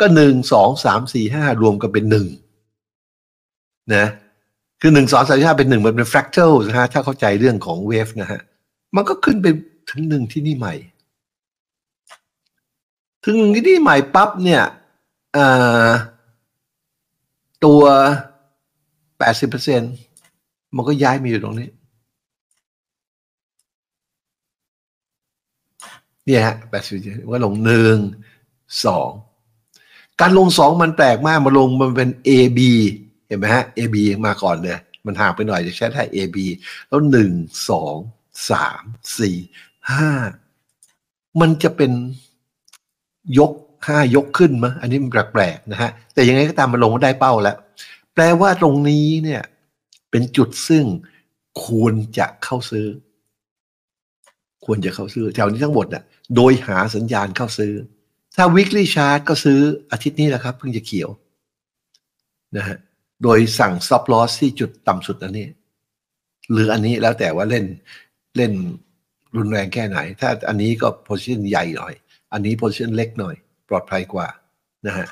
[0.00, 2.26] ก็หนึ่งสองสามสี่ห้ารวมกันเป็นหนึ่ง
[3.94, 4.06] นะ
[4.80, 8.40] คือหนึ่งสองสามสี่ห้าเป็นหนึ่งมันเป็น fractal นะฮะถ้าเข้าใจเรื่องของเวฟนะฮะ
[8.94, 9.46] มันก็ขึ้นไป
[9.90, 10.74] ถึงหนึ่งที่นี่ใหม่
[13.24, 14.62] ถึงหนึ่งที่นี่ใหม่ปั๊บเนี่ย
[17.64, 17.82] ตัว
[19.18, 19.80] แปดสิบเปอร์เซ็น
[20.76, 21.68] มันก็ย้ายมาอยู่ตรงนี้
[26.24, 26.94] เนี่ยฮะแปดสิบ
[27.30, 27.96] ว่าลงหนึ่ง
[28.84, 29.10] สอง
[30.20, 32.60] การลงสองมันแปลกมากมาลงมันเป็น A B
[33.26, 33.96] เห็นไหมฮะ A B
[34.26, 36.36] มาก่อนเลย มันห่างไปหน่อยจะใช้ได้ A B
[36.88, 37.30] แล้วหนึ่ง
[37.68, 37.96] สอง
[38.50, 38.82] สาม
[39.18, 39.36] สี่
[39.92, 40.10] ห้า
[41.40, 41.92] มันจะเป็น
[43.38, 43.52] ยก
[43.86, 47.56] ห้ายกขึ้นมั้ยอันนี้มันแปลกๆนะฮะ แต่ยังไงก็ตามมันลงมาได้เป้าแล้ว
[48.14, 49.42] แปลว่าตรงนี้เนี่ย
[50.10, 50.84] เป็นจุดซึ่ง
[51.64, 52.86] ควรจะเข้าซื้อ
[54.64, 56.02] ควรจะเข้าซื้อแถวนี้ทั้งหมดน่ะ
[56.36, 57.72] โดยหาสัญญาณเข้าซื้อ
[58.36, 59.60] ถ้า weekly chart ก็ซื้อ
[59.92, 61.10] อาทิตย์นี้แหละครับ เพิ่งจะเขียว
[62.56, 62.78] นะฮะ
[63.22, 65.46] โดยสั่ง stop loss ที่จุดต่ำสุดอันนี้
[66.52, 67.64] หรืออันนี้แล้วแต่ว่าเล่น
[68.36, 68.52] เล่น
[69.36, 71.94] รุนแรงแค่ไหน ถ้าอันนี้ก็ position ใหญ่หน่อย
[72.32, 73.34] อันนี้ position เล็กหน่อย
[73.68, 74.28] ปลอดภัยกว่า
[74.86, 75.08] นะฮะ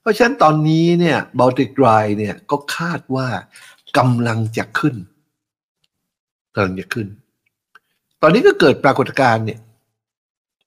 [0.00, 3.28] เพราะฉะนั้นตอนนี้เนี่ย Baltic Dry เนี่ยก็คาดว่า
[3.98, 4.94] กำลังจะขึ้น
[6.54, 7.06] กำลังจะขึ้น
[8.22, 9.60] ตอนนี้ก็เกิดปรากฏการณ์เนี่ย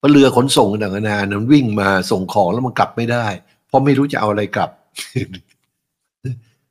[0.01, 3.25] ว่าเรือขนส่งต่างๆนานามันวิ่งมาส่งของแล้วมันกลับไม่ได้
[3.67, 4.69] เพราะไม่รู้จะเอาอะไรกลับ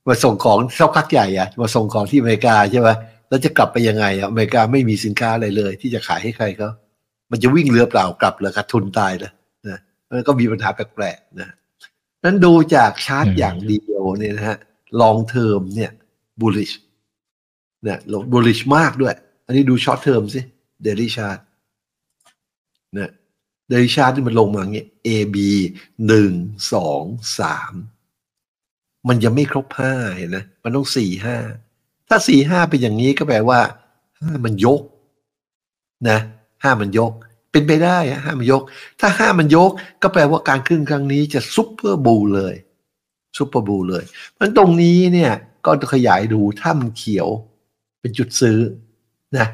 [0.09, 2.89] มาส่งของสักพักใหญ่อะมาส่งของที่อเมริกาใช่ไหม
[3.29, 6.70] แล้วจะกลับไปยังไงอะอเมริกาไม่มีสินค้าอะไรเลย ที่จะขายให้ใครเขา
[7.31, 9.33] มันจะวิ่งเรือเปล่ากลับเลยขาดทุนตายเลย
[9.68, 11.49] นะมันก็มีปัญหาแปลกๆนะ
[12.24, 14.59] นั้นดูจากชาร์ตอย่างเดียวเนี่ยนะฮะ
[15.01, 15.91] long term เนี่ย
[16.41, 16.74] bullish
[17.83, 17.99] เนี่ย
[18.33, 19.14] bullish มากด้วย
[19.47, 20.41] อันนี้ดู short term สิ
[20.85, 21.47] daily chart นะ
[23.71, 25.37] daily chart ที่มันลงมาอย่างเงี้ย A B
[26.07, 26.33] หนึ่ง
[26.73, 27.03] สอง
[27.39, 27.73] สาม
[29.09, 31.37] มันยังไม่ครบห้าเห็นไหมมันต้องสี่ห้า
[32.09, 33.61] ถ้าสี่ห้าเป็นอย่างนี้ก็แปลว่า
[34.21, 34.81] ห้ามันยก
[36.09, 36.19] นะ
[36.62, 37.12] ห้ามันยก
[37.53, 38.62] เป็นไปได้ฮะห้ามันยก
[39.01, 39.71] ถ้าห้ามันยก
[40.03, 42.55] ก็แปลว่าการขึ้นครั้งนี้จะซุปเปอร์บูลเลย
[43.37, 44.05] ซุปเปอร์บูลเลย
[44.39, 45.33] มันตรงนี้เนี่ย
[45.64, 47.29] ก็ขยายดูถ้ามันเขียว
[48.01, 48.59] เป็นจุดซื้อ
[49.37, 49.47] นะ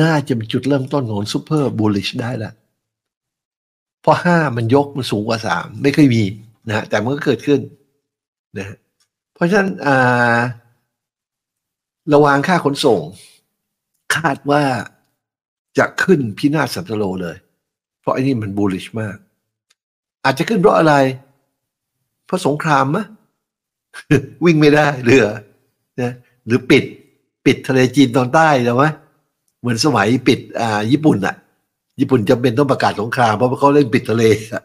[0.00, 2.52] น่าจะเป็นจุดเริ่มต้นของซูเปอร์บูลลิชได้ละ
[4.08, 6.22] ราะห้ามันยกมันสูงกว่าสามไม่เคยมี
[6.68, 7.60] นะฮะแต่มันก็เกิดขึ้น
[8.58, 8.76] นะ
[9.34, 10.36] เพราะฉะนั้นอ่า
[12.14, 13.00] ระวางค่าขนส่ง
[14.16, 14.62] คาดว่า
[15.78, 17.36] จะขึ้นพินาศสันตโลเลย
[18.00, 19.16] เพราะอันนี้มันบูลลิชมาก
[20.24, 20.94] อาจจะขึ้นเพราะอะไร
[22.26, 23.04] เพราะสงครามมะ
[24.44, 25.26] วิ่งไม่ได้เรือ
[26.00, 26.12] นะ
[26.46, 26.84] หรือปิด
[27.46, 28.84] ปิดทะเลจีนตอนใต้ใช่ไหม
[29.60, 31.34] เหมือนสมัยปิดอ่าญี่ปุ่นอะ
[32.00, 34.22] ญี่ปุ่นจำเป็นต้องประกาศสงครามเพราะว่าเขาเล่นปิดทะเล
[34.52, 34.64] อะ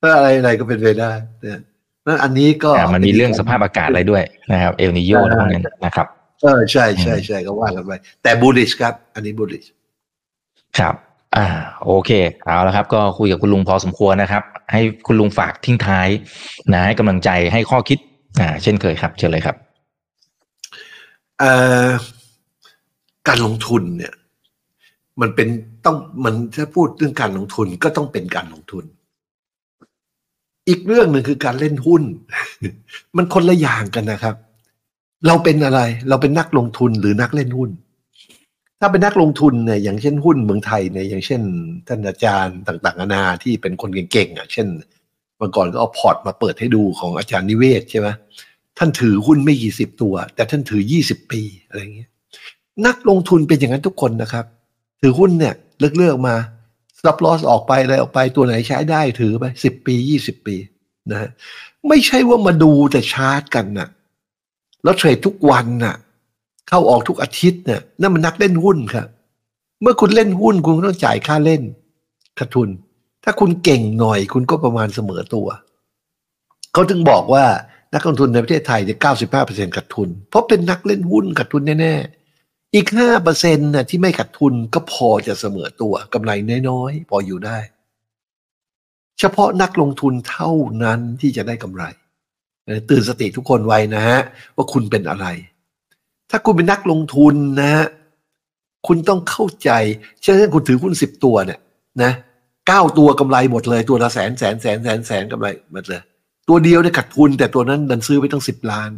[0.00, 1.12] ถ้าอะไรอะไรก็เป็นไปได้
[1.44, 1.60] นะ
[2.06, 6.06] นั่นอันนี้ก็อ่ามันมีเรื่องสภาพอากาศอะไรด้วยนะครับ เอลนิโยอะไรพวกนั้นนะครับ
[6.42, 7.92] เออใช่ใช่ใช่ก็ว่ากันไป
[8.22, 9.64] แต่บูลลิชครับ อันนี้บูลลิช
[10.78, 10.94] ครับ
[11.36, 11.46] อ่า
[11.84, 12.10] โอเค
[12.44, 14.42] เอาละครับ ก็คุยกับคุณลุงพอสมควรนะครับ
[14.72, 16.08] ให้คุณลุงฝากทิ้งท้าย
[16.72, 17.98] นะให้กำลังใจให้ข้อคิด
[18.40, 19.56] อ่า เช่นเคยครับเชิญเลยครับ
[21.38, 21.52] เอ่
[21.86, 21.88] อ
[23.28, 24.12] การลงทุนเนี่ย
[25.20, 25.48] มันเป็น
[25.84, 28.84] ต้องมันถ้าพูดเรื่องการลงทุนก็ต้องเป็นการลงทุน
[30.68, 32.02] อีกเรื่องหนึ่งคือการเล่นหุ้น
[33.16, 34.36] มันคนละอย่างกันนะครับ
[35.26, 37.70] เราเป็นอะไรเราเป็นนักลงทุนหรือนักเล่นหุ้น
[38.80, 41.42] ถ้าเป็นนักลงทุนเนี่ยอย่างเช่นหุ้นเมืองไทยเนี่ยอย่างเช่น
[41.88, 44.66] ท่านอาจารย์ต่างๆนานาที่เป็นคนเก่งๆอะเช่น
[45.36, 48.08] เมื่อก่อนก็เอาพอร์ตมาเปิดให้ดูของอาจารย์นิเวศน์ใช่ไหม
[48.78, 52.10] ท่านถือหุ้นไม่กี่สิบตัว แต่ท่านถือยี่สิบปีอะไรเงี้ย
[52.86, 54.46] นักลงทุนเป็นอย่างนั้นทุกคนนะครับ
[55.00, 56.34] ถือหุ้นเนี่ยเลือกเลือกมา
[57.02, 60.56] stop loss ออกไปอะไรออกไปตัวไหนใช้ได้ถือไปสิบปียี่สิบปี
[61.10, 61.30] นะฮะ
[61.88, 63.88] ไม่ใช่ว่ามาดูแต่ชาร์ตกันน่ะ
[64.84, 65.96] แล้วเทรดทุกวันน่ะ
[66.68, 69.06] เข้าออกทุกอาทิตย์เนี่ยนั่นมันนักเล่นหุ้นครับ
[69.82, 71.62] เมื่อคุณเล่นหุ้นคุณก็ต้องจ่ายค่าเล่น
[72.38, 72.68] ขาดทุน
[73.24, 75.46] ถ้าคุณเก่งหน่อยคุณก็ประมาณเสมอตัว
[76.72, 77.44] เขาถึงบอกว่า
[77.94, 82.19] นักลงทุนในประเทศไทยเนี่ยเก้าสิบห้าเปอร์เซ็นต์ขาดทุน เพราะเป็นนักเล่นหุ้นขาดทุนแน่ๆ
[82.74, 86.30] อีกห้าเปอร์เซ็นต์น่ะที่ไม่ขาดทุนก็พอจะเสมอตัวกำไร
[86.68, 87.58] น้อยๆ พออยู่ได้
[89.18, 90.52] เฉพาะนักลงทุนเท่า
[90.82, 91.84] นั้นที่จะได้กำไร
[92.90, 94.20] ตื่นสติทุกคนไว้นะฮะ
[94.56, 95.26] ว่าคุณเป็นอะไร
[96.30, 97.86] ถ้าคุณเป็นนักลงทุนนะฮะ
[98.86, 99.70] คุณต้องเข้าใจ
[100.22, 101.60] เช่นคุณถือหุ้นสิบตัวเนี่ย
[102.02, 102.12] นะ
[102.68, 106.02] เก้าตัวกำไรหมดเลย ตัวละแสนแสนแสนแสนแสนกำไรหมดเลย
[106.48, 108.90] ตัวเดียวเนี่ยขาดทุนแต่ตัวนั้นดันซื้อไปตั้งสิบล้าน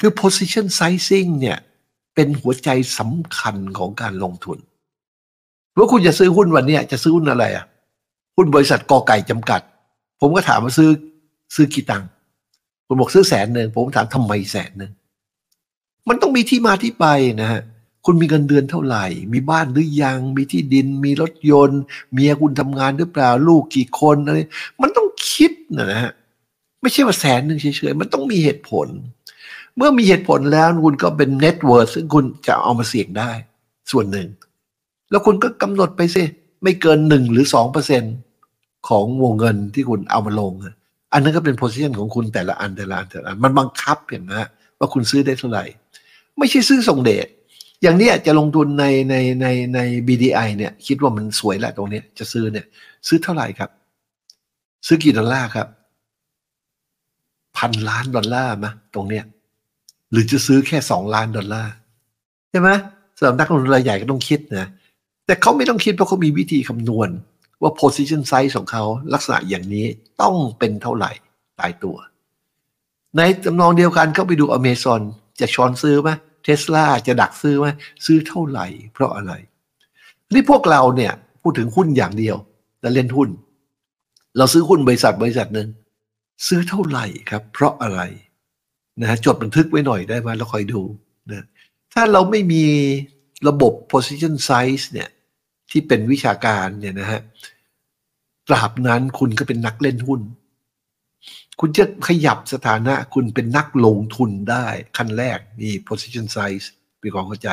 [0.00, 1.58] คือ position sizing เนี่ย
[2.14, 4.58] เป็นหัวใจสำคัญของการลงทุน
[5.76, 7.64] ว่าคุณจะซื้อหุ้นวันนี้จะซื้อหุ้นอะไรอะ
[8.36, 9.60] หุ้นบริษัทกอไก่จำกัด
[10.20, 10.90] ผมก็ถามว่าซื้อ
[11.54, 12.08] ซื้อกี่ตังค์
[12.86, 14.92] คุณบอกซื้อแสนหนึ่งผมถามทำไมแสนหนึ่ง
[16.08, 17.06] มันต้องมีที่มาที่ไป
[17.42, 17.62] นะฮะ
[18.04, 21.80] คุณมีเงินเดือนเท่าไหร่ มีบ้านหรือยัง มีที่ดิน มีรถยนต์
[22.12, 24.38] เมียคุณทำงานหรือเปล่า ลูกกี่คนอะไร
[24.82, 26.12] มันต้องคิดนะฮะ
[26.80, 28.88] ไม่ใช่ว่าแสนหนึ่งเฉยๆ มันต้องมีเหตุผล
[29.76, 33.30] เมื่อมีเหตุผลแล้วคุณก็เป็น net worth ซึ่งคุณจะเอามาเสี่ยงได้
[33.90, 34.28] ส่วนหนึ่ง
[35.10, 36.22] แล้วคุณก็กำหนดไปสิ
[36.62, 38.02] ไม่เกินหนึ่งหรือสองเปอร์เซ็น
[38.88, 40.52] ของวงเงินที่คุณเอามาลง
[41.12, 44.32] อันนั้นก็เป็น position ของคุณแต่ละอันแต่ละอันแต่ละอันมันบังคับเห็นไหม
[44.78, 45.64] ว่าคุณซื้อได้เท่าไหร่
[46.38, 47.26] ไม่ใช่ซื้อส่งเดช
[47.82, 52.66] อย่างนี้จะลงทุนในในในใน BDI เนี่ยคิดว่ามันสวยแหละตรงนี้จะซื้อเนี่ย
[53.08, 53.70] ซื้อเท่าไหร่ครับ
[54.86, 55.66] ซื้อกี่ดอลลาร์ครับ
[57.56, 59.24] พันล้านดอลลาร์มะตรงเนี้ย
[60.12, 61.72] หรือจะซื้อแค่สองล้านดอลลาร์
[62.50, 62.70] ใช่ไหม
[63.18, 64.68] สำหรับนักลงทุนรายใหญ่ก็ต้องคิดนะ
[65.26, 67.08] แต่เขาไม่ต้องคิดเพราะเขามีวิธีคำนวณ
[67.62, 68.84] ว่า position size ของเขา
[69.14, 69.86] ลักษณะอย่างนี้
[70.22, 71.10] ต้องเป็นเท่าไหร่
[71.60, 71.96] ตายตัว
[73.16, 75.02] ในจำนองเดียวกันเข้าไปดูอเมซอน
[75.40, 76.10] จะช้อนซื้อไหม
[76.42, 77.66] เทสลาจะดักซื้อไหม
[78.04, 79.32] ซื้อเท่าไหร่ เพราะอะไร
[80.32, 82.36] นี่พวกเราเนี่ยพูดถึงหุ้นอย่างเดียว
[82.80, 83.28] แล้วเล่นหุ้น
[84.36, 85.68] เราซื้อหุ้นบริษัทบริษัทหนึ่ง
[86.46, 88.00] ซื้อเท่าไหร่ครับ เพราะอะไร
[89.00, 90.82] นะฮะจดบันทึกไว้หน่อยได้ไหมแล้วคอยดู
[91.30, 91.46] นะ
[91.92, 92.64] ถ้าเราไม่มี
[93.48, 95.08] ระบบ position size เนี่ย
[95.70, 97.20] ที่เป็นวิชาการเนี่ยนะฮะ
[98.48, 100.20] ตราบนั้นคุณก็เป็นนักเล่นหุ้น
[101.60, 104.66] คุณจะขยับสถานะคุณเป็นนักลงทุนได้
[104.96, 106.66] ขั้นแรกมี position size
[107.02, 107.50] มีความเข้าใจ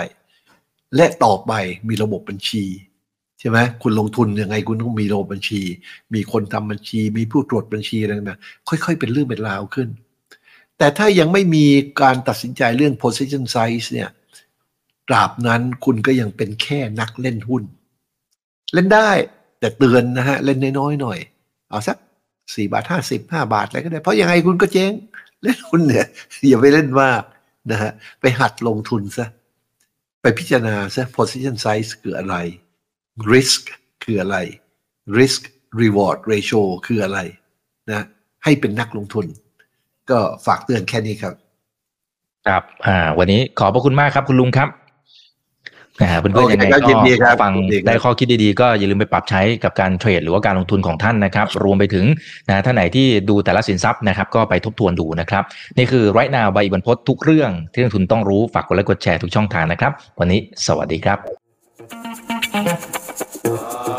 [0.95, 1.51] และต่อไป
[1.87, 2.65] มีระบบบัญชี
[3.39, 5.61] ใช่ไหมคุณลงทุนยังไงคุณต้องมีระบบบัญชี
[6.13, 9.87] มีคนทำบัญชี มีผู้ตรวจบัญชีอะไรต่างๆค่อย ๆ เป็นเรื่องเป็นราวขึ้น
[10.79, 11.65] แต่ถ้ายังไม่มี
[12.01, 14.09] การตัดสินใจเรื่อง position size เนี่ย
[15.07, 17.63] ตราบนั้นคุณก็ยังเป็นแค่นักเล่นหุ้น
[18.73, 19.09] เล่นได้
[19.59, 21.19] แต่เตือนนะฮะ เล่นน้อยๆหน่อย
[21.69, 21.97] เอาสัก
[22.55, 24.93] สี่บาทห้าสิบห้าบาทอะไรก็ได้ เพราะยังไงคุณก็เจ๊ง
[25.43, 26.07] เล่นหุ้นเนี่ย
[26.49, 27.23] อย่าไปเล่นมาก
[27.71, 29.27] นะฮะ ไปหัดลงทุนซะ
[30.21, 32.35] ไปพิจารณาซะ position size คืออะไร
[33.33, 33.63] risk
[34.03, 34.37] คืออะไร
[35.17, 35.41] risk
[35.81, 37.19] reward ratio คืออะไร
[37.89, 38.05] นะ
[38.43, 39.25] ให้เป็นนักลงทุน
[40.11, 41.33] ก็ฝากเตือนแค่นี้ครับ
[42.47, 44.69] ครับ อ่า วันนี้ขอบพระคุณมากครับ คุณลุงครับ
[46.01, 52.05] นะฮะเพื่อนๆยังไงโอเคครับยินดีครัก็บฟังยินดีครับได้ข้อคิดดีๆ ก็อย่าลืมไปปรับใช้กับการเทรดหรือว่าการลงทุนของท่านนะครับ รวมไปถึง
[52.49, 55.43] นะท่านไหนที่ดูแต่ละสินทรัพย์นะครับ ก็ไปทบทวนดูนะครับ
[55.77, 61.15] นี่คือไรน o วใบบรรพททุกเรื่องที่นักลงทุนต้องรู้ฝากกดไลค์กดแชร์ทุกช่องทางนะครับ วันนี้สวัสดีครั
[63.97, 63.98] บ